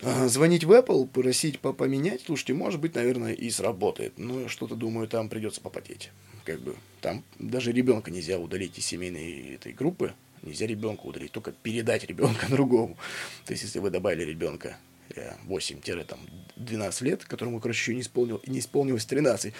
[0.00, 4.16] Звонить в Apple, просить поменять, слушайте, может быть, наверное, и сработает.
[4.16, 6.10] Но что-то, думаю, там придется попотеть.
[6.44, 10.14] Как бы там даже ребенка нельзя удалить из семейной этой группы.
[10.42, 12.96] Нельзя ребенка удалить, только передать ребенка другому.
[13.44, 14.76] То есть, если вы добавили ребенка
[15.16, 19.54] 8-12 лет, которому, короче, еще не, исполнил, не исполнилось 13.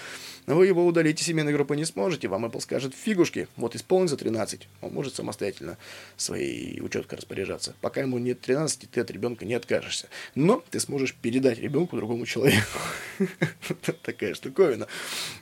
[0.47, 4.17] Но вы его удалить из семейной группы не сможете, вам Apple скажет, фигушки, вот исполнится
[4.17, 5.79] 13, он может самостоятельно
[6.17, 7.75] своей учеткой распоряжаться.
[7.81, 10.09] Пока ему нет 13, ты от ребенка не откажешься.
[10.35, 12.79] Но ты сможешь передать ребенку другому человеку.
[14.03, 14.87] Такая штуковина.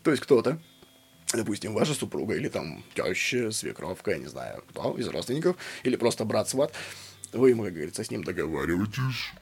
[0.03, 0.61] То есть кто-то
[1.33, 6.25] допустим, ваша супруга или там теща, свекровка, я не знаю, кто из родственников, или просто
[6.25, 6.73] брат-сват,
[7.33, 9.33] вы ему, как говорится, с ним договариваетесь,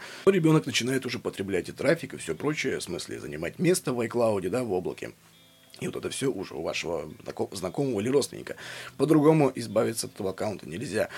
[0.26, 4.48] Ребенок начинает уже потреблять и трафик, и все прочее, в смысле занимать место в iCloud,
[4.48, 5.12] да, в облаке.
[5.80, 7.10] И вот это все уже у вашего
[7.52, 8.56] знакомого или родственника.
[8.96, 11.08] По-другому избавиться от этого аккаунта нельзя.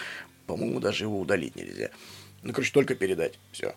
[0.47, 1.91] По-моему, даже его удалить нельзя.
[2.45, 3.39] Ну, короче, только передать.
[3.53, 3.75] Все.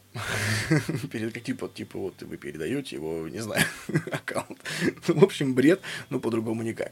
[1.12, 3.64] Перед типа, типа, вот вы передаете его, не знаю,
[4.12, 4.60] аккаунт.
[5.08, 6.92] Ну, в общем, бред, но по-другому никак.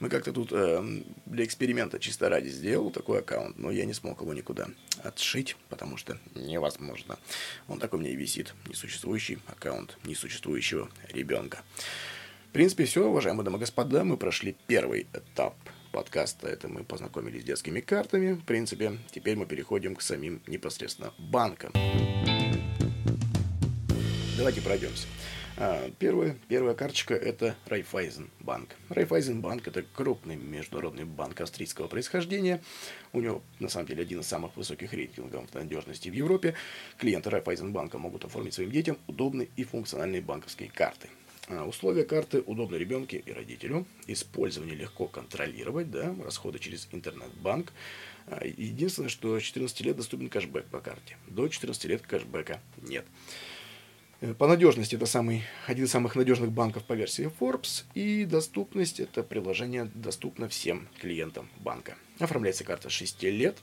[0.00, 4.20] Мы как-то тут э, для эксперимента чисто ради сделал такой аккаунт, но я не смог
[4.20, 4.68] его никуда
[5.02, 7.18] отшить, потому что невозможно.
[7.68, 8.54] Он так у меня и висит.
[8.68, 11.62] Несуществующий аккаунт несуществующего ребенка.
[12.50, 15.56] В принципе, все, уважаемые дамы и господа, мы прошли первый этап
[15.94, 18.32] подкаста это мы познакомились с детскими картами.
[18.32, 21.70] В принципе, теперь мы переходим к самим непосредственно банкам.
[24.36, 25.06] Давайте пройдемся.
[25.56, 28.70] А, первая, первая карточка– это Райфайзен банк.
[28.88, 32.60] Райфайзен банк– это крупный международный банк австрийского происхождения.
[33.12, 36.56] У него, на самом деле, один из самых высоких рейтингов надежности в Европе.
[36.98, 41.08] Клиенты Райфайзен банка могут оформить своим детям удобные и функциональные банковские карты.
[41.48, 43.86] А, условия карты удобны ребенку и родителю.
[44.06, 47.72] Использование легко контролировать, да, расходы через интернет-банк.
[48.26, 51.16] А, единственное, что с 14 лет доступен кэшбэк по карте.
[51.26, 53.04] До 14 лет кэшбэка нет.
[54.20, 57.84] Э, по надежности это самый, один из самых надежных банков по версии Forbes.
[57.94, 61.96] И доступность это приложение доступно всем клиентам банка.
[62.18, 63.58] Оформляется карта с 6 лет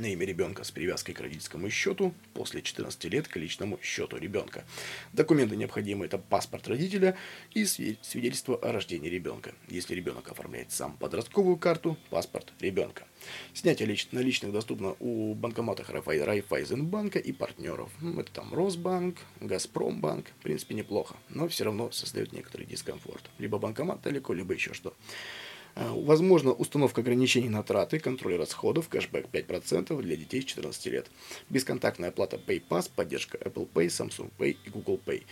[0.00, 4.64] на имя ребенка с привязкой к родительскому счету после 14 лет к личному счету ребенка.
[5.12, 7.16] Документы необходимы это паспорт родителя
[7.52, 9.52] и свидетельство о рождении ребенка.
[9.68, 13.04] Если ребенок оформляет сам подростковую карту, паспорт ребенка.
[13.52, 17.90] Снятие лич- наличных доступно у банкоматов Райфайзенбанка и партнеров.
[18.18, 20.28] Это там Росбанк, Газпромбанк.
[20.40, 23.30] В принципе, неплохо, но все равно создает некоторый дискомфорт.
[23.38, 24.90] Либо банкомат далеко, либо еще что.
[24.90, 31.10] Э, возможно установка ограничений на траты, контроль расходов, кэшбэк 5% для детей с 14 лет.
[31.48, 35.24] Бесконтактная оплата PayPass, поддержка Apple Pay, Samsung Pay и Google Pay.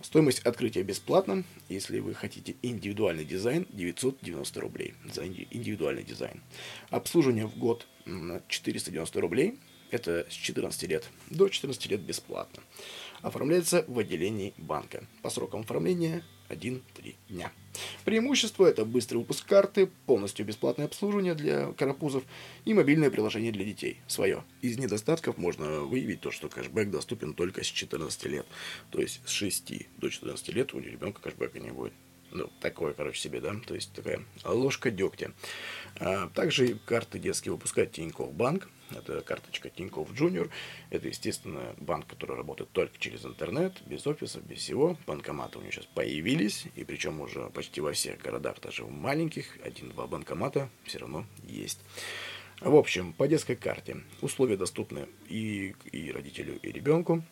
[0.00, 1.44] Стоимость открытия бесплатна.
[1.68, 6.42] Если вы хотите индивидуальный дизайн, 990 рублей за индивидуальный дизайн.
[6.90, 7.86] Обслуживание в год
[8.48, 9.60] 490 рублей.
[9.92, 11.08] Это с 14 лет.
[11.30, 12.62] До 14 лет бесплатно.
[13.20, 15.04] Оформляется в отделении банка.
[15.22, 17.52] По срокам оформления 1-3 дня.
[18.04, 22.24] Преимущество– это быстрый выпуск карты, полностью бесплатное обслуживание для карапузов
[22.64, 24.44] и мобильное приложение для детей, свое.
[24.60, 28.46] Из недостатков можно выявить то, что кэшбэк доступен только с 14 лет.
[28.90, 31.92] То есть с 6 до 14 лет у ребенка кэшбэка не будет.
[32.30, 35.32] Ну, такое, короче, себе, да, то есть такая ложка дегтя.
[36.00, 40.50] А, также карты детские выпускает Тинькофф Банк, это карточка Тинькофф Junior.
[40.90, 44.96] Это, естественно, банк, который работает только через интернет, без офиса, без всего.
[45.06, 49.58] Банкоматы у него сейчас появились, и причем уже почти во всех городах, даже в маленьких,
[49.64, 51.80] один-два банкомата все равно есть.
[52.60, 57.24] В общем, по детской карте условия доступны и, и родителю, и ребенку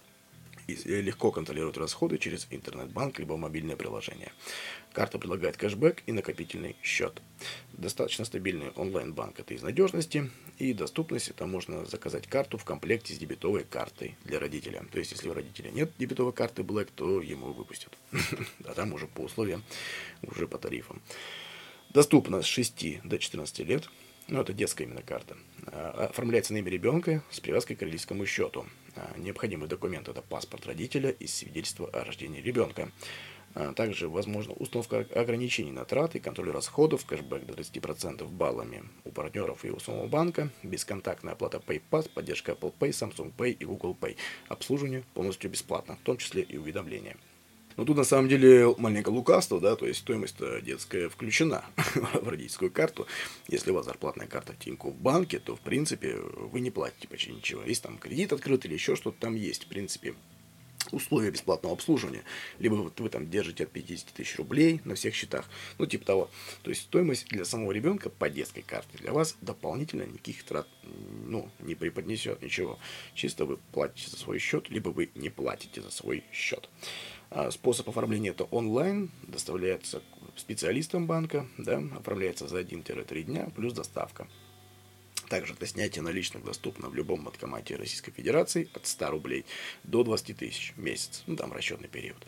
[0.67, 4.33] легко контролировать расходы через интернет-банк либо мобильное приложение.
[4.93, 7.23] Карта предлагает кэшбэк и накопительный счет.
[7.73, 13.19] Достаточно стабильный онлайн-банк это из надежности и доступность это можно заказать карту в комплекте с
[13.19, 14.85] дебетовой картой для родителя.
[14.93, 17.97] То есть если у родителя нет дебетовой карты Black, то ему выпустят.
[18.65, 19.65] А там уже по условиям,
[20.23, 21.01] уже по тарифам.
[21.91, 23.89] Доступно с 6 до 14 лет.
[24.29, 25.37] Ну, это детская именно карта.
[25.67, 28.67] А, оформляется на имя ребенка с привязкой к родительскому счету.
[28.97, 32.91] А, необходимый документ– это паспорт родителя и свидетельство о рождении ребенка.
[33.55, 39.65] А, также возможно установка ограничений на траты, контроль расходов, кэшбэк до 30% баллами у партнеров
[39.65, 44.17] и у самого банка, бесконтактная оплата PayPass, поддержка Apple Pay, Samsung Pay и Google Pay.
[44.49, 47.17] Обслуживание полностью бесплатно, в том числе и уведомления.
[47.77, 52.71] Но тут на самом деле маленькое лукавство, да, то есть стоимость детская включена в родительскую
[52.71, 53.07] карту.
[53.49, 57.33] Если у вас зарплатная карта Тинькофф в банке, то в принципе вы не платите почти
[57.33, 57.63] ничего.
[57.65, 60.15] Если там кредит открыт или еще что-то там есть, в принципе,
[60.93, 62.23] условия бесплатного обслуживания.
[62.59, 65.49] Либо вот вы там держите от 50 тысяч рублей на всех счетах.
[65.79, 66.31] Ну, типа того.
[66.63, 70.67] То есть стоимость для самого ребенка по детской карте для вас дополнительно никаких трат
[71.27, 72.79] ну, не преподнесет ничего.
[73.15, 76.69] Чисто вы платите за свой счет, либо вы не платите за свой счет.
[77.31, 80.03] А способ оформления это онлайн, доставляется
[80.37, 84.27] специалистам банка, да, оформляется за 1-3 дня, плюс доставка.
[85.29, 89.47] Также для снятия наличных доступно в любом банкомате Российской Федерации от 100 рублей
[89.85, 91.23] до 20 тысяч в месяц.
[91.29, 92.27] Ну, там расчетный период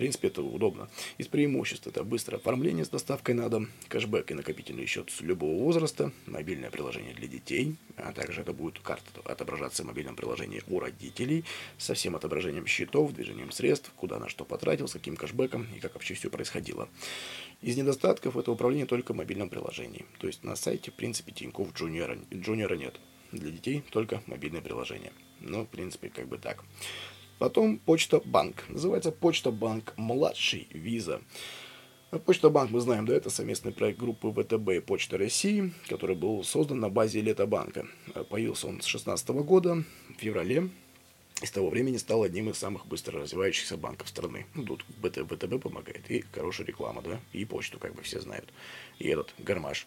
[0.00, 0.88] принципе, это удобно.
[1.18, 5.62] Из преимуществ это быстрое оформление с доставкой на дом, кэшбэк и накопительный счет с любого
[5.62, 10.80] возраста, мобильное приложение для детей, а также это будет карта отображаться в мобильном приложении у
[10.80, 11.44] родителей
[11.76, 15.92] со всем отображением счетов, движением средств, куда на что потратил, с каким кэшбэком и как
[15.92, 16.88] вообще все происходило.
[17.60, 20.06] Из недостатков это управление только в мобильном приложении.
[20.18, 22.98] То есть на сайте, в принципе, Тинькофф Джуниора, Джуниора нет.
[23.32, 25.12] Для детей только мобильное приложение.
[25.40, 26.64] Ну, в принципе, как бы так.
[27.40, 28.64] Потом Почта Банк.
[28.68, 31.22] Называется Почта Банк Младший Виза.
[32.26, 36.44] Почта Банк, мы знаем, да, это совместный проект группы ВТБ и Почта России, который был
[36.44, 37.86] создан на базе Лето Банка.
[38.28, 40.68] Появился он с 2016 года, в феврале.
[41.40, 44.44] и с того времени стал одним из самых быстро развивающихся банков страны.
[44.54, 48.52] Ну, тут ВТБ, ВТБ помогает, и хорошая реклама, да, и почту как бы все знают.
[49.00, 49.86] И этот гармаш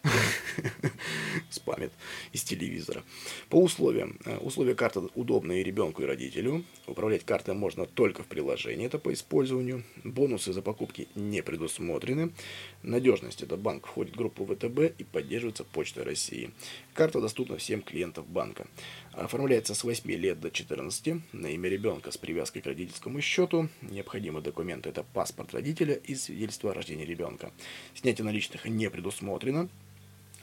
[1.52, 1.92] спамит
[2.32, 3.04] из телевизора.
[3.48, 4.18] По условиям.
[4.26, 6.66] Э, условия карты удобные ребенку и родителю.
[6.88, 9.84] Управлять картой можно только в приложении, это по использованию.
[10.04, 12.34] Бонусы за покупки не предусмотрены.
[12.82, 13.44] Надежность.
[13.44, 16.50] Это банк входит в группу ВТБ и поддерживается Почтой России.
[16.96, 18.66] Карта доступна всем клиентам банка.
[19.12, 23.70] Оформляется с 8 лет до 14 на имя ребенка с привязкой к родительскому счету.
[23.84, 27.52] Необходимые документы– это паспорт родителя и свидетельство о рождении ребенка.
[27.94, 29.03] Снятие наличных не предусмотрено.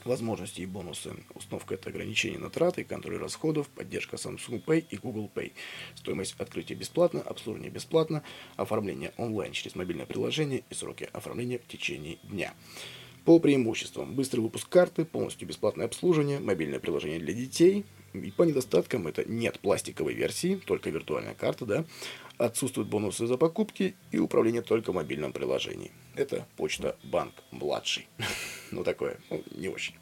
[0.03, 1.13] Возможности и бонусы.
[1.35, 5.51] Установка– это ограничение на траты, контроль расходов, поддержка Samsung Pay и Google Pay.
[5.95, 8.23] Стоимость открытия бесплатно, обслуживание бесплатно,
[8.55, 12.53] оформление онлайн через мобильное приложение и сроки оформления в течение дня.
[13.25, 14.15] По преимуществам.
[14.15, 19.59] Быстрый выпуск карты, полностью бесплатное обслуживание, мобильное приложение для детей– и по недостаткам это нет
[19.59, 21.85] пластиковой версии, только виртуальная карта, да,
[22.37, 25.91] отсутствуют бонусы за покупки и управление только в мобильном приложении.
[26.15, 28.07] Это почта банк младший.
[28.71, 29.95] ну такое, ну, не очень.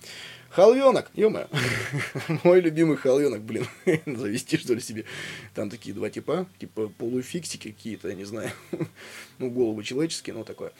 [0.49, 1.29] Халвенок, ё
[2.43, 3.67] Мой любимый халвенок, блин.
[4.05, 5.05] Завести, что ли, себе.
[5.53, 8.51] Там такие два типа, типа полуфиксики какие-то, я не знаю.
[9.37, 10.71] ну, головы человеческие, но такое.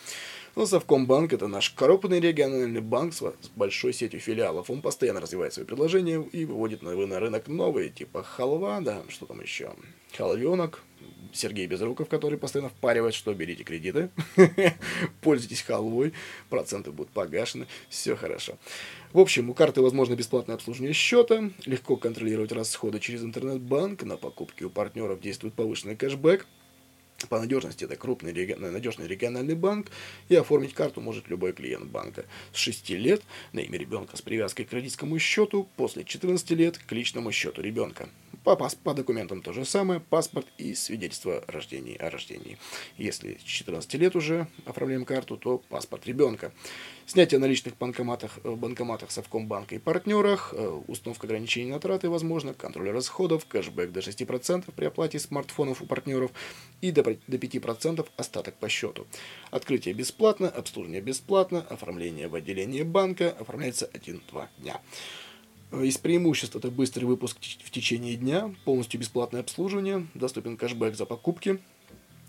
[0.56, 3.24] Ну, Совкомбанк– это наш крупный региональный банк с
[3.56, 4.70] большой сетью филиалов.
[4.70, 9.26] Он постоянно развивает свои предложения и выводит на, на рынок новые, типа халва, да, что
[9.26, 9.72] там еще,
[10.18, 10.84] халвенок,
[11.32, 14.10] Сергей Безруков, который постоянно впаривает, что берите кредиты,
[15.22, 16.14] пользуйтесь халвой,
[16.50, 18.58] проценты будут погашены, все хорошо.
[19.14, 24.64] В общем, у карты возможно бесплатное обслуживание счета, легко контролировать расходы через интернет-банк, на покупки
[24.64, 26.48] у партнеров действует повышенный кэшбэк,
[27.28, 29.88] по надежности это крупный надежный региональный банк,
[30.30, 32.26] и оформить карту может любой клиент банка.
[32.54, 33.22] С 6 лет
[33.54, 38.10] на имя ребенка с привязкой к родительскому счету, после 14 лет к личному счету ребенка.
[38.56, 42.58] По, по документам то же самое, паспорт и свидетельство о рождении, о рождении.
[42.98, 46.52] Если с 14 лет уже оформляем карту, то паспорт ребенка.
[47.06, 52.56] Снятие наличных в банкоматах, в банкоматах Совкомбанка и партнерах, э, установка ограничений на траты возможно,
[52.56, 56.32] контроль расходов, кэшбэк до 6% при оплате смартфонов у партнеров
[56.82, 59.06] и до, до 5% остаток по счету.
[59.52, 64.82] Открытие бесплатно, обслуживание бесплатно, оформление в отделении банка оформляется 1-2 дня.
[65.72, 71.06] Э, из преимуществ это быстрый выпуск в течение дня, полностью бесплатное обслуживание, доступен кэшбэк за
[71.06, 71.60] покупки.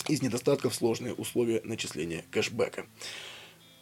[0.09, 2.87] Из недостатков сложные условия начисления кэшбэка.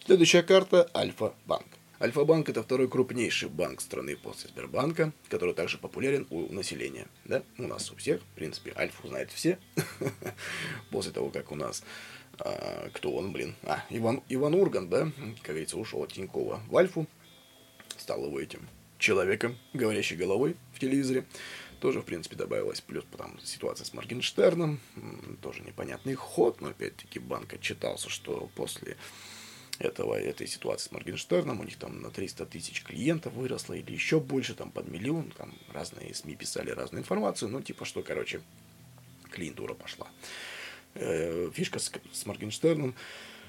[0.04, 1.66] Следующая карта– Альфа-банк.
[2.00, 7.06] Альфа-банк– это второй крупнейший банк страны после Сбербанка, который также популярен у населения.
[7.24, 7.42] Да?
[7.56, 9.58] У нас у всех, в принципе, Альфу знают все.
[10.90, 11.82] После того, как у нас
[12.38, 13.54] а, кто он, блин?
[13.64, 15.10] А, Иван, Иван Урган, да,
[15.42, 17.06] как говорится, ушел от Тинькова в Альфу,
[17.96, 18.68] стал его этим
[18.98, 21.24] человеком, говорящей головой в телевизоре.
[21.80, 24.80] Тоже, в принципе, добавилась плюс потом ситуация с Моргенштерном,
[25.40, 28.96] тоже непонятный ход, но опять-таки банк отчитался, что после
[29.78, 31.60] этого, этой ситуации с Моргенштерном.
[31.60, 35.30] У них там на 300 тысяч клиентов выросло или еще больше, там под миллион.
[35.30, 37.48] Там разные СМИ писали разную информацию.
[37.48, 38.40] Ну, типа, что, короче,
[39.30, 40.08] клиентура пошла.
[40.94, 42.94] Э, фишка с, с Моргенштерном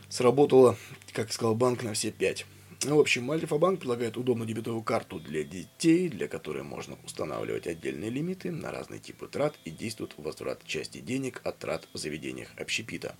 [0.07, 0.77] сработала,
[1.13, 2.45] как сказал банк, на все пять.
[2.85, 8.09] Ну, в общем, Альфа-банк предлагает удобную дебетовую карту для детей, для которой можно устанавливать отдельные
[8.09, 13.17] лимиты на разные типы трат и действует возврат части денег от трат в заведениях общепита.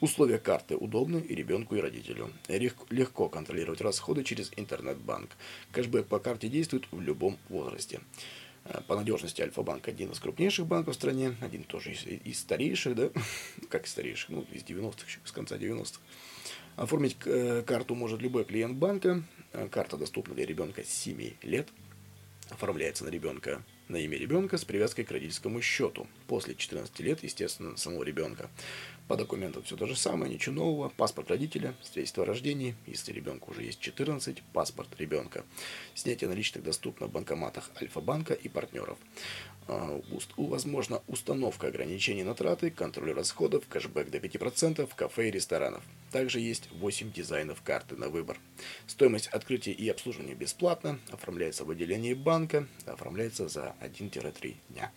[0.00, 2.32] Условия карты удобны и ребенку, и родителю.
[2.48, 5.30] Легко контролировать расходы через интернет-банк.
[5.70, 8.00] Кэшбэк по карте действует в любом возрасте.
[8.64, 12.96] Э, по надежности Альфа-банк один из крупнейших банков в стране, один тоже из, из старейших,
[12.96, 13.10] да,
[13.68, 16.00] как из старейших, ну, из 90-х, с конца 90-х.
[16.80, 19.22] Оформить э, карту может любой клиент банка.
[19.52, 21.68] Э, карта доступна для ребенка с 7 лет.
[22.48, 26.06] Оформляется на ребенка на имя ребенка с привязкой к родительскому счету.
[26.26, 28.48] После 14 лет, естественно, самого ребенка.
[29.10, 30.88] По документам все то же самое, ничего нового.
[30.88, 35.44] Паспорт родителя, свидетельство о рождении, если ребенку уже есть 14, паспорт ребенка.
[35.96, 38.98] Снятие наличных доступно в банкоматах Альфа-банка и партнеров.
[39.66, 40.00] А,
[40.36, 45.82] возможно установка ограничений на траты, контроль расходов, кэшбэк до 5%, в кафе и ресторанов.
[46.12, 48.38] Также есть 8 дизайнов карты на выбор.
[48.86, 54.90] Стоимость открытия и обслуживания бесплатно, оформляется в отделении банка, оформляется за 1-3 дня.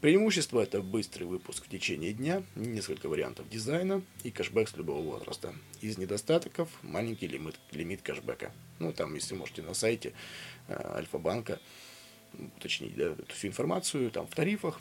[0.00, 5.54] Преимущество– это быстрый выпуск в течение дня, несколько вариантов дизайна и кэшбэк с любого возраста.
[5.80, 8.52] Из недостатков– маленький лимит, лимит кэшбэка.
[8.78, 10.12] Ну, там, если можете на сайте
[10.68, 11.60] э, Альфа-банка
[12.58, 14.80] уточнить да, эту всю информацию, там в тарифах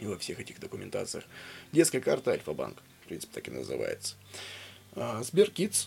[0.00, 1.24] и во всех этих документациях.
[1.72, 4.16] Детская карта Альфа-банк, в принципе, так и называется.
[4.96, 5.86] А, Сберкидс,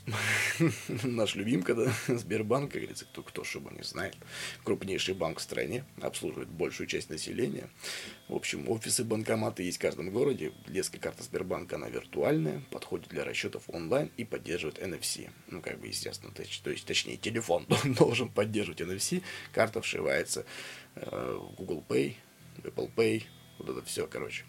[1.03, 4.15] наш любимка, да, Сбербанк, как говорится, кто, кто чтобы не знает.
[4.63, 7.69] Крупнейший банк в стране, обслуживает большую часть населения.
[8.29, 10.53] В общем, офисы, банкоматы есть в каждом городе.
[10.67, 15.29] Детская карта Сбербанка, она виртуальная, подходит для расчетов онлайн и поддерживает NFC.
[15.47, 19.21] Ну, как бы, естественно, то то есть точнее, телефон должен поддерживать NFC.
[19.51, 20.45] Карта вшивается
[20.95, 22.15] э, в Google Pay,
[22.59, 23.23] Apple Pay,
[23.59, 24.45] вот это все, короче.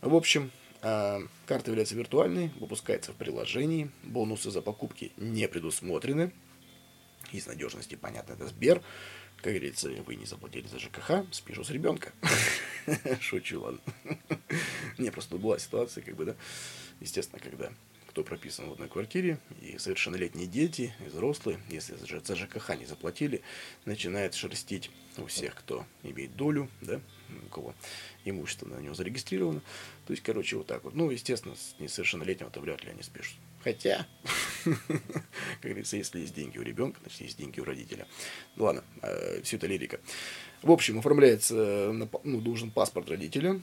[0.00, 0.52] В общем,
[0.84, 6.30] карта является виртуальной, выпускается в приложении, бонусы за покупки не предусмотрены.
[7.32, 8.82] Из надежности, понятно, это Сбер.
[9.38, 12.12] Как говорится, вы не заплатили за ЖКХ, спешу с ребенка.
[13.20, 13.80] Шучу, ладно.
[14.98, 16.36] Не, просто была ситуация, как бы, да,
[17.00, 17.72] естественно, когда
[18.14, 23.42] кто прописан в одной квартире, и совершеннолетние дети, и взрослые, если за ЖКХ не заплатили,
[23.86, 27.00] начинает шерстить у всех, кто имеет долю, да,
[27.46, 27.74] у кого
[28.24, 29.60] имущество на него зарегистрировано.
[30.06, 30.94] То есть, короче, вот так вот.
[30.94, 33.36] Ну, естественно, с несовершеннолетнего-то вряд ли они спишут.
[33.64, 34.06] Хотя,
[34.64, 38.06] как говорится, если есть деньги у ребенка, значит, есть деньги у родителя.
[38.56, 40.00] Ну, ладно, э, все это лирика.
[40.60, 41.90] В общем, оформляется,
[42.24, 43.60] ну, должен паспорт родителя,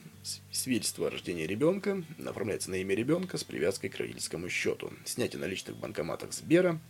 [0.50, 4.92] свидетельство о рождении ребенка, оформляется на имя ребенка с привязкой к родительскому счету.
[5.04, 6.80] Снятие наличных в банкоматах Сбера,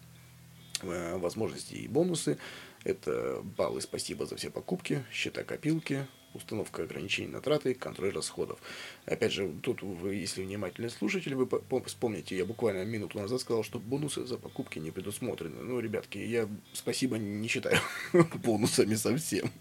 [0.81, 2.39] э, возможности и бонусы.
[2.85, 8.59] Это баллы спасибо за все покупки, счета копилки, установка ограничений на траты, контроль расходов.
[9.07, 11.49] Опять же, тут вы, если внимательный слушатель, вы
[11.87, 15.63] вспомните, я буквально минуту назад сказал, что бонусы за покупки не предусмотрены.
[15.63, 17.79] Ну, ребятки, я спасибо не считаю
[18.45, 19.51] бонусами совсем.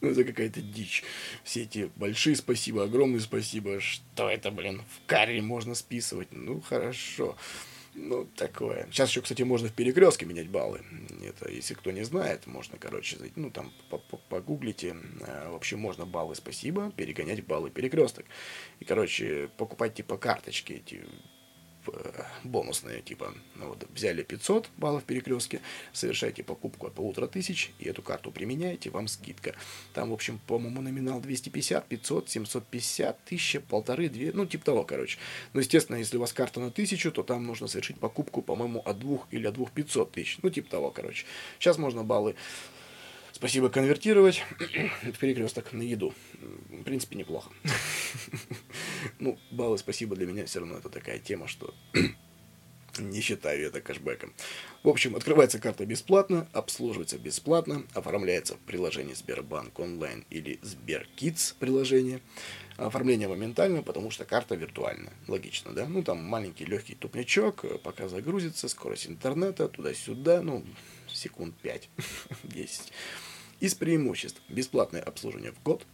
[0.00, 1.04] Ну, это какая-то дичь.
[1.44, 3.80] Все эти большие спасибо, огромные спасибо.
[3.80, 6.28] Что это, блин, в карре можно списывать?
[6.32, 7.36] Ну, хорошо.
[7.98, 8.86] Ну, такое.
[8.90, 10.82] Сейчас еще, кстати, можно в перекрестке менять баллы.
[11.24, 13.72] Это, если кто не знает, можно, короче, ну, там,
[14.28, 14.94] погуглите.
[15.22, 18.26] Э, в общем, можно баллы спасибо перегонять баллы перекресток.
[18.80, 21.06] И, короче, покупать, типа, карточки эти
[22.44, 25.60] бонусные, типа, ну, вот, взяли 500 баллов в перекрестке,
[25.92, 29.54] совершаете покупку от полутора тысяч, и эту карту применяете, вам скидка.
[29.94, 35.18] Там, в общем, по-моему, номинал 250, 500, 750, 1000, полторы, две, ну, типа того, короче.
[35.52, 38.98] Но, естественно, если у вас карта на 1000, то там нужно совершить покупку, по-моему, от
[38.98, 41.26] 2 или от 2 500 тысяч, ну, типа того, короче.
[41.58, 42.34] Сейчас можно баллы
[43.36, 44.42] Спасибо конвертировать
[45.02, 46.14] в перекресток на еду.
[46.70, 47.50] В принципе, неплохо.
[49.18, 51.74] Ну, баллы спасибо для меня все равно это такая тема, что
[52.98, 54.32] не считаю это кэшбэком.
[54.82, 62.22] В общем, открывается карта бесплатно, обслуживается бесплатно, оформляется в приложении Сбербанк онлайн или Сберкидс приложение.
[62.78, 65.12] Оформление моментально, потому что карта виртуальная.
[65.28, 65.86] Логично, да?
[65.86, 70.64] Ну, там маленький легкий тупнячок, пока загрузится, скорость интернета, туда-сюда, ну,
[71.16, 71.88] секунд 5-10.
[73.60, 74.40] Из преимуществ.
[74.48, 75.86] Бесплатное обслуживание в год.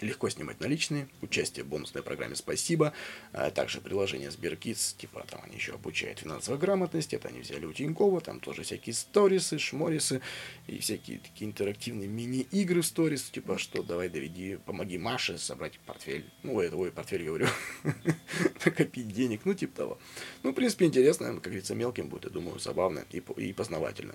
[0.00, 2.92] Легко снимать наличные, участие в бонусной программе «Спасибо»,
[3.32, 7.72] а также приложение Сберкидс, типа там они еще обучают финансовой грамотности, это они взяли у
[7.72, 10.20] Тинькова, там тоже всякие сторисы, шморисы
[10.66, 16.24] и всякие такие интерактивные мини-игры в сторис, типа что давай доведи, помоги Маше собрать портфель,
[16.42, 17.46] ну, это, ой, портфель говорю,
[18.64, 19.98] накопить денег, ну, типа того.
[20.42, 24.14] Ну, в принципе, интересно, как говорится, мелким будет, я думаю, забавно и познавательно.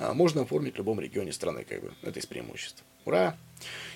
[0.00, 1.92] А, можно оформить в любом регионе страны, как бы.
[2.00, 2.82] Это из преимуществ.
[3.04, 3.36] Ура!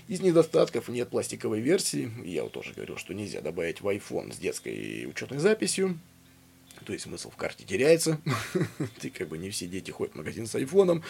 [0.07, 2.13] Из недостатков нет пластиковой версии.
[2.25, 5.99] Я вот тоже говорил, что нельзя добавить в iPhone с детской учетной записью.
[6.85, 8.21] То есть смысл в карте теряется.
[9.01, 11.03] Ты как бы не все дети ходят в магазин с айфоном.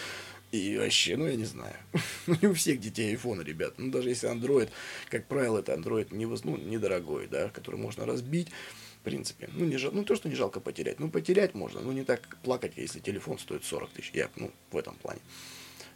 [0.53, 1.75] И вообще, ну я не знаю.
[2.27, 3.73] Ну, не у всех детей айфона, ребят.
[3.77, 4.69] Ну даже если Android,
[5.09, 8.47] как правило, это Android не, ну, недорогой, да, который можно разбить
[9.05, 9.49] принципе.
[9.53, 10.99] Ну, не жал, ну, то, что не жалко потерять.
[10.99, 14.11] Ну, потерять можно, но не так плакать, если телефон стоит 40 тысяч.
[14.13, 15.21] Я, ну, в этом плане.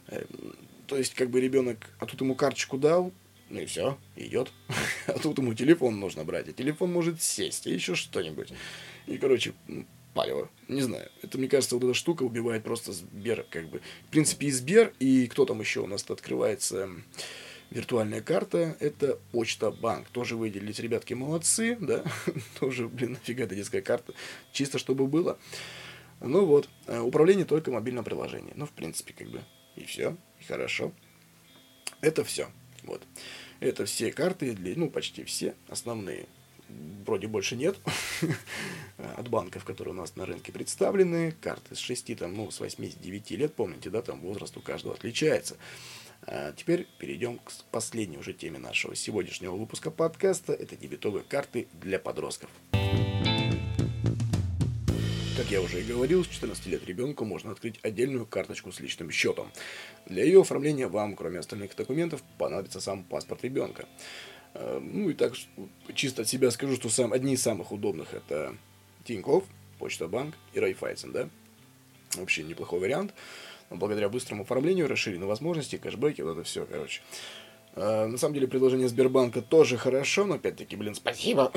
[0.06, 0.56] Эм,
[0.86, 3.12] то есть, как бы ребенок, а тут ему карточку дал,
[3.50, 4.52] ну и все, идет.
[5.06, 8.52] а тут ему телефон нужно брать, а телефон может сесть, а еще что-нибудь.
[9.06, 9.52] И, короче,
[10.14, 10.48] палево.
[10.68, 11.10] Не знаю.
[11.22, 13.80] Это, мне кажется, вот эта штука убивает просто Сбер, как бы.
[14.06, 16.90] В принципе, и Сбер, и кто там еще у нас открывается
[17.70, 20.08] виртуальная карта– это почта банк.
[20.08, 22.04] Тоже выделились ребятки молодцы, да,
[22.60, 24.12] тоже, блин, нафига эта детская карта,
[24.52, 25.38] чисто чтобы было.
[26.20, 28.52] Ну вот, э, управление только в мобильном приложении.
[28.54, 29.40] Ну, в принципе, как бы,
[29.76, 30.92] и все, и хорошо.
[32.02, 32.48] Это все,
[32.82, 33.02] вот.
[33.60, 36.26] Это все карты, для, ну, почти все основные.
[37.04, 37.76] Вроде больше нет
[39.16, 41.34] от банков, которые у нас на рынке представлены.
[41.40, 45.56] Карты с 6, там, ну, с 8-9 лет, помните, да, там возраст у каждого отличается.
[46.26, 50.52] А теперь перейдем к последней уже теме нашего сегодняшнего выпуска подкаста.
[50.52, 52.50] Это дебетовые карты для подростков.
[55.40, 59.10] Как я уже и говорил, с 14 лет ребенку можно открыть отдельную карточку с личным
[59.10, 59.50] счетом.
[60.04, 63.86] Для ее оформления вам, кроме остальных документов, понадобится сам паспорт ребенка.
[64.52, 65.32] А, ну и так,
[65.94, 68.54] чисто от себя скажу, что сам, одни из самых удобных это
[69.04, 69.44] Тинькофф,
[69.78, 71.30] Почта Банк и Райфайзен, да.
[72.16, 73.14] Вообще неплохой вариант.
[73.70, 77.00] Благодаря быстрому оформлению, расширенной возможности, кэшбэки, вот это все, короче.
[77.74, 81.52] А, на самом деле предложение Сбербанка тоже хорошо, но опять-таки, блин, спасибо.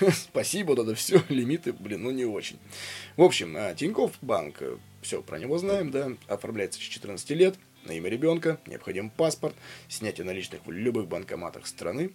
[0.12, 2.58] спасибо, вот это все, лимиты, блин, ну не очень.
[3.16, 7.56] В общем, а, Тинькофф банк, э, все про него знаем, да, оформляется с 14 лет,
[7.86, 9.54] на имя ребенка, необходим паспорт,
[9.88, 12.12] снятие наличных в любых банкоматах страны,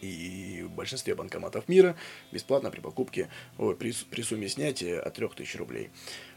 [0.00, 1.96] и в большинстве банкоматов мира
[2.32, 5.90] бесплатно при покупке, ой, при, при сумме снятия от 3000 рублей.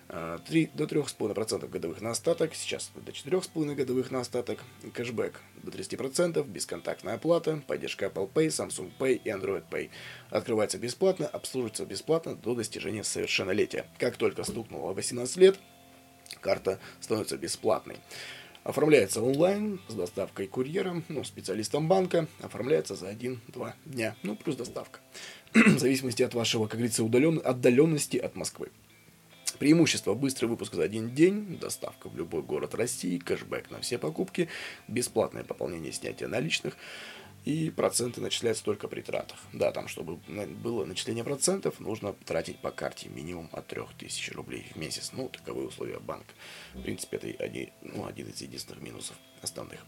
[0.10, 0.16] 3
[0.74, 4.60] а, до 3,5% годовых на остаток, сейчас до 4,5% годовых на остаток,
[4.94, 9.92] кэшбэк до 30%, бесконтактная оплата, поддержка Apple Pay, Samsung Pay и Android Pay.
[10.32, 13.86] Открывается бесплатно, обслуживается бесплатно до достижения совершеннолетия.
[14.00, 15.60] Как только стукнуло 18 лет,
[16.42, 17.98] карта становится бесплатной.
[18.64, 22.28] Оформляется онлайн с доставкой курьером, ну, специалистом банка.
[22.42, 24.16] Оформляется за 1-2 дня.
[24.24, 25.00] Ну, плюс доставка.
[25.54, 27.42] в зависимости от вашего, как говорится, удален...
[27.44, 28.70] отдаленности от Москвы.
[29.58, 34.48] Преимущество– быстрый выпуск за один день, доставка в любой город России, кэшбэк на все покупки,
[34.88, 36.78] бесплатное пополнение снятия наличных–
[37.46, 39.38] и проценты начисляются только при тратах.
[39.54, 44.78] Да, там, чтобы было начисление процентов, нужно тратить по карте минимум от 3000 рублей в
[44.78, 45.12] месяц.
[45.14, 46.34] Ну, таковы условия банка.
[46.74, 49.80] В принципе, это один, ну, один из единственных минусов основных.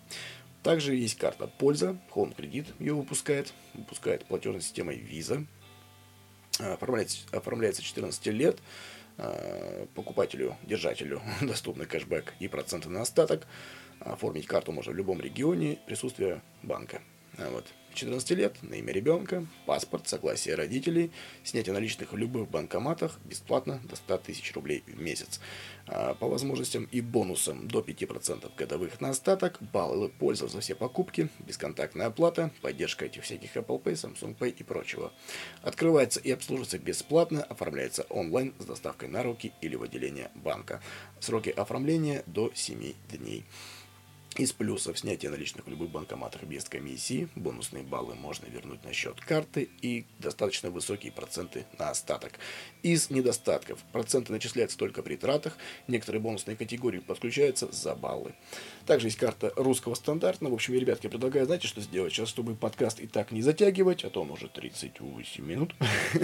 [0.63, 5.45] Также есть карта «Польза», Home Credit ее выпускает, выпускает платежной системой Visa.
[6.59, 8.59] Оформляется, оформляется 14 лет,
[9.95, 13.47] покупателю, держателю доступный кэшбэк и проценты на остаток.
[13.99, 17.01] Оформить карту можно в любом регионе присутствия банка.
[17.37, 17.65] Вот.
[17.93, 21.11] 14 лет, на имя ребенка, паспорт, согласие родителей,
[21.43, 25.39] снятие наличных в любых банкоматах бесплатно до 100 тысяч рублей в месяц.
[25.87, 31.29] А по возможностям и бонусам до 5% годовых на остаток, баллы пользы за все покупки,
[31.39, 35.11] бесконтактная оплата, поддержка этих всяких Apple Pay, Samsung Pay и прочего.
[35.61, 40.81] Открывается и обслуживается бесплатно, оформляется онлайн с доставкой на руки или в отделение банка.
[41.19, 43.45] Сроки оформления до 7 дней.
[44.41, 49.21] Из плюсов снятие наличных в любых банкоматах без комиссии, бонусные баллы можно вернуть на счет
[49.21, 52.39] карты и достаточно высокие проценты на остаток.
[52.81, 58.33] Из недостатков проценты начисляются только при тратах, некоторые бонусные категории подключаются за баллы.
[58.87, 60.43] Также есть карта русского стандарта.
[60.43, 64.09] В общем, ребятки, предлагаю, знаете, что сделать сейчас, чтобы подкаст и так не затягивать, а
[64.09, 65.75] то он уже 38 минут.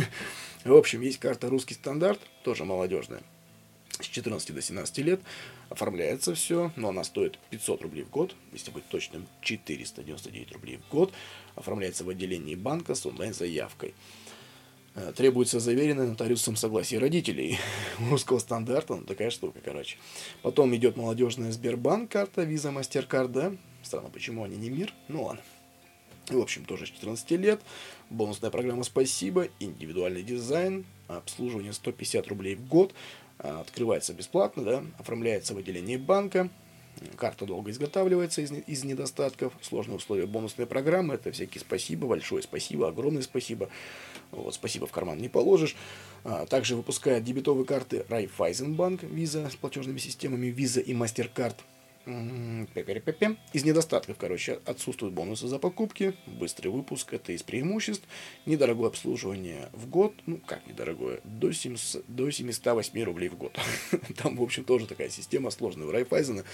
[0.66, 3.22] В общем, есть карта русский стандарт, тоже молодежная
[4.00, 5.22] с 14 до 17 лет.
[5.70, 10.92] Оформляется все, но она стоит 500 рублей в год, если быть точным, 499 рублей в
[10.92, 11.14] год.
[11.56, 13.94] Оформляется в отделении банка с онлайн-заявкой.
[14.96, 17.60] Э, требуется заверенное нотариусом согласие родителей.
[18.10, 19.98] Русского стандарта, ну такая штука, короче.
[20.42, 23.56] Потом идет молодежная Сбербанк карта, виза, мастер-карт, да?
[23.84, 24.94] Странно, почему они не мир?
[25.08, 25.42] Ну ладно.
[26.30, 27.62] В общем, тоже с 14 лет.
[28.10, 32.94] Бонусная программа «Спасибо», индивидуальный дизайн, обслуживание 150 рублей в год,
[33.40, 36.50] открывается бесплатно, да, оформляется в отделении банка,
[37.16, 42.88] карта долго изготавливается из, из недостатков, сложные условия бонусной программы, это всякие спасибо, большое спасибо,
[42.88, 43.70] огромное спасибо,
[44.32, 45.76] вот, спасибо в карман не положишь.
[46.24, 51.56] А, также выпускает дебетовые карты Райфайзенбанк, Visa с платежными системами Visa и MasterCard–
[53.54, 58.08] из недостатков, короче, отсутствуют бонусы за покупки, быстрый выпуск, это из преимуществ,
[58.46, 63.58] недорогое обслуживание в год, ну как недорогое, до, 700, до 708 рублей в год.
[64.18, 66.46] Там, в общем, тоже такая система сложная у Райфайзена.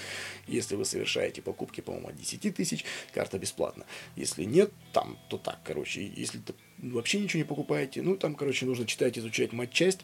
[0.47, 2.83] Если вы совершаете покупки, по-моему, от 10 тысяч,
[3.13, 3.85] карта бесплатна.
[4.15, 6.41] Если нет, там, то так, короче, если
[6.79, 9.99] вообще ничего не покупаете, ну там, короче, нужно читать, изучать матчасть,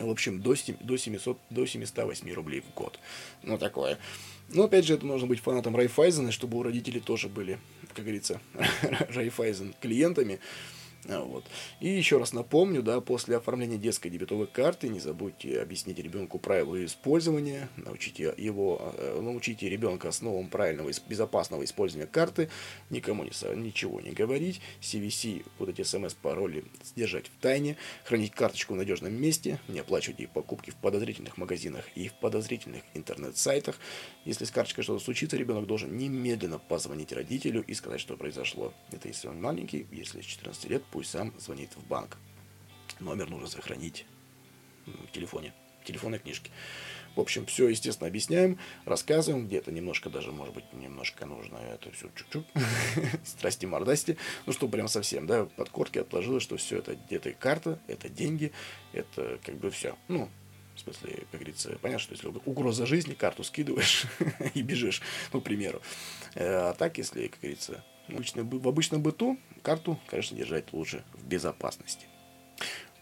[0.00, 2.98] в общем, до, 7, до, 700, до 708 рублей в год.
[3.42, 3.98] Ну, такое.
[4.48, 7.58] Но опять же, это нужно быть фанатом Райфайзена, чтобы у родителей тоже были,
[7.94, 8.40] как говорится,
[9.10, 10.40] Райфайзен клиентами.
[11.08, 11.44] А, вот.
[11.80, 16.84] И еще раз напомню, да, после оформления детской дебетовой карты не забудьте объяснить ребенку правила
[16.84, 22.50] использования, научите его, э, научите ребенка основам правильного безопасного использования карты,
[22.90, 28.76] никому не, ничего не говорить, CVC, вот эти смс-пароли сдержать в тайне, хранить карточку в
[28.76, 33.76] надежном месте, не оплачивать их покупки в подозрительных магазинах и в подозрительных интернет-сайтах.
[34.26, 38.74] Если с карточкой что-то случится, ребенок должен немедленно позвонить родителю и сказать, что произошло.
[38.92, 42.16] Это если он маленький, если с 14 лет, пусть сам звонит в банк.
[43.00, 44.06] Номер нужно сохранить
[44.86, 46.50] в телефоне, в телефонной книжке.
[47.16, 52.10] В общем, все, естественно, объясняем, рассказываем, где-то немножко даже, может быть, немножко нужно это все
[52.14, 52.46] чуть-чуть,
[53.24, 57.80] страсти мордасти, ну, что прям совсем, да, под корки отложилось, что все это где-то карта,
[57.88, 58.52] это деньги,
[58.92, 60.28] это как бы все, ну,
[60.76, 64.06] в смысле, как говорится, понятно, что если угроза жизни, карту скидываешь
[64.54, 65.82] и бежишь, ну, к примеру.
[66.34, 72.06] Э, а так, если, как говорится, в обычном быту карту, конечно, держать лучше в безопасности.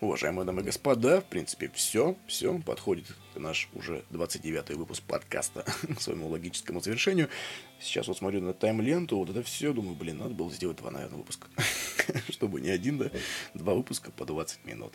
[0.02, 5.64] Уважаемые дамы и господа, в принципе, все, все, подходит наш уже 29-й выпуск подкаста
[5.96, 7.30] к своему логическому завершению.
[7.80, 11.16] Сейчас вот смотрю на тайм-ленту, вот это все, думаю, блин, надо было сделать два, наверное,
[11.16, 11.48] выпуска.
[12.28, 13.10] Чтобы не один, да,
[13.54, 14.92] два выпуска по 20 минут.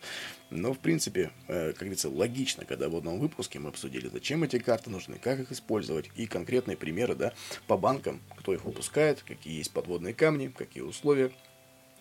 [0.51, 4.59] Но, в принципе, э, как говорится, логично, когда в одном выпуске мы обсудили, зачем эти
[4.59, 7.33] карты нужны, как их использовать, и конкретные примеры, да,
[7.65, 11.31] по банкам, кто их выпускает, какие есть подводные камни, какие условия,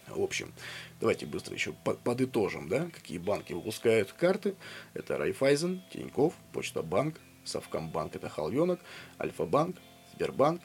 [0.09, 0.53] в общем,
[1.01, 4.57] давайте быстро еще подытожим, да, какие банки выпускают карты.
[4.95, 8.81] Это Райфайзен, Тиньков, Почта Банк, Совкомбанк, это Халвенок,
[9.21, 9.77] Альфа-банк,
[10.15, 10.63] Сбербанк,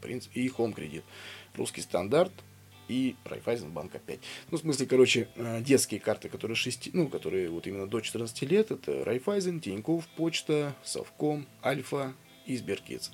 [0.00, 1.04] Принц и Хом Кредит.
[1.54, 2.32] Русский стандарт
[2.88, 4.20] и Райфайзенбанк опять.
[4.50, 8.42] Ну, в смысле, короче, э, детские карты, которые 6, ну, которые вот именно до 14
[8.42, 12.14] лет, это Райфайзен, Тиньков, Почта, Совком, Альфа,
[12.46, 13.10] и Сберкидс.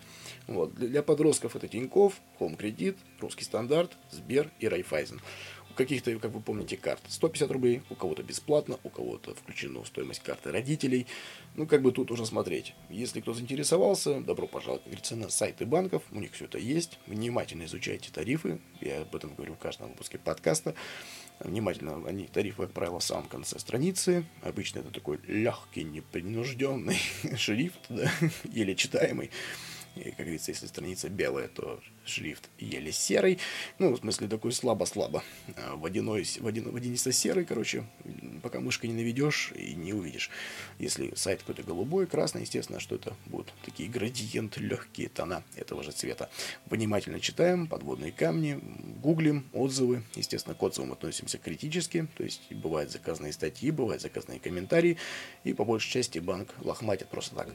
[0.47, 0.75] Вот.
[0.75, 5.21] Для подростков это Тиньков, Home Кредит, Русский стандарт, Сбер и Райфайзен.
[5.71, 9.87] У каких-то, как вы помните, карт 150 рублей, у кого-то бесплатно, у кого-то включено в
[9.87, 11.07] стоимость карты родителей.
[11.55, 12.75] Ну, как бы тут уже смотреть.
[12.91, 16.99] Если кто заинтересовался, добро пожаловать, как говорится, на сайты банков, у них все это есть.
[17.07, 20.75] Внимательно изучайте тарифы, я об этом говорю в каждом выпуске подкаста.
[21.45, 24.25] Внимательно, они тарифы, как правило, в самом конце страницы.
[24.43, 26.99] Обычно это такой легкий, непринужденный
[27.37, 28.11] шрифт, да,
[28.45, 29.31] еле читаемый.
[29.97, 33.39] И, как говорится, если страница белая, то шрифт еле серый.
[33.79, 35.23] Ну, в смысле, такой слабо-слабо.
[35.57, 37.85] А водяной, водяно, водянисто-серый, короче,
[38.43, 40.31] пока мышкой не наведешь и не увидишь.
[40.79, 45.93] Если сайт какой-то голубой, красный, естественно, что это будут такие градиенты, легкие тона этого же
[45.93, 46.31] цвета.
[46.67, 48.59] Внимательно читаем, подводные камни,
[49.03, 50.03] гуглим, отзывы.
[50.15, 54.97] Естественно, к отзывам относимся критически, то есть бывают заказанные статьи, бывают заказанные комментарии,
[55.45, 57.49] и по большей части банк лохматит просто так.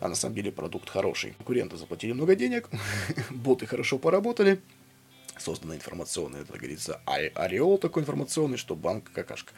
[0.00, 1.34] А на самом деле продукт хороший.
[1.74, 2.68] Конкуренты заплатили много денег,
[3.30, 4.60] боты хорошо поработали,
[5.38, 9.52] создана информационная, это говорится, ореол такой информационный, что банк какашка.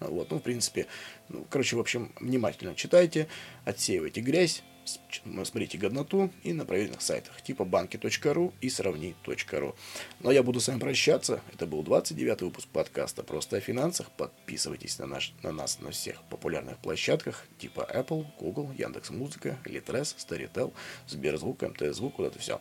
[0.00, 0.86] Вот, ну, в принципе,
[1.28, 3.28] ну, короче, в общем, внимательно читайте,
[3.64, 9.74] отсеивайте грязь, смотрите годноту и на проверенных сайтах типа банки.ру и сравни.ру.
[10.20, 11.40] Ну а я буду с вами прощаться.
[11.52, 14.10] Это был 29 выпуск подкаста «Просто о финансах».
[14.10, 20.72] Подписывайтесь на, наш, на нас на всех популярных площадках типа Apple, Google, Яндекс.Музыка, Litres, Storytel,
[21.06, 22.60] Сберзвук, МТС-звук, вот это все.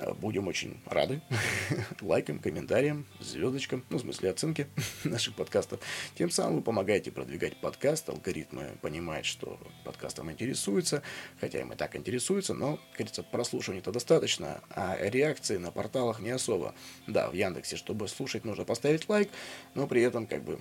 [0.00, 1.20] Э, будем очень рады
[2.00, 4.68] лайкам, комментариям, звездочкам, ну, в смысле оценки
[5.04, 5.80] наших подкастов.
[6.14, 11.02] Тем самым вы помогаете продвигать подкаст, алгоритмы понимают, что подкастом интересуется,
[11.40, 16.74] хотя им и так интересуется, но, говорится, прослушивания-то достаточно, а реакции на порталах не особо.
[17.06, 19.30] Да, в Яндексе, чтобы слушать, нужно поставить лайк,
[19.74, 20.58] но при этом, как бы,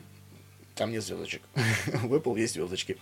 [0.76, 1.42] там нет звездочек.
[1.86, 2.98] В Apple есть звездочки.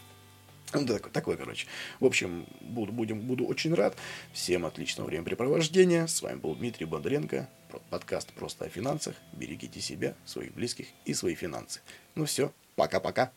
[0.81, 1.67] Ну, такой, такой, короче.
[1.99, 3.95] В общем, буду, будем, буду очень рад.
[4.33, 6.07] Всем отличного времяпрепровождения.
[6.07, 7.49] С вами был Дмитрий Бондаренко.
[7.89, 9.15] Подкаст «Просто о финансах».
[9.33, 11.81] Берегите себя, своих близких и свои финансы.
[12.15, 13.31] Ну все, пока-пока.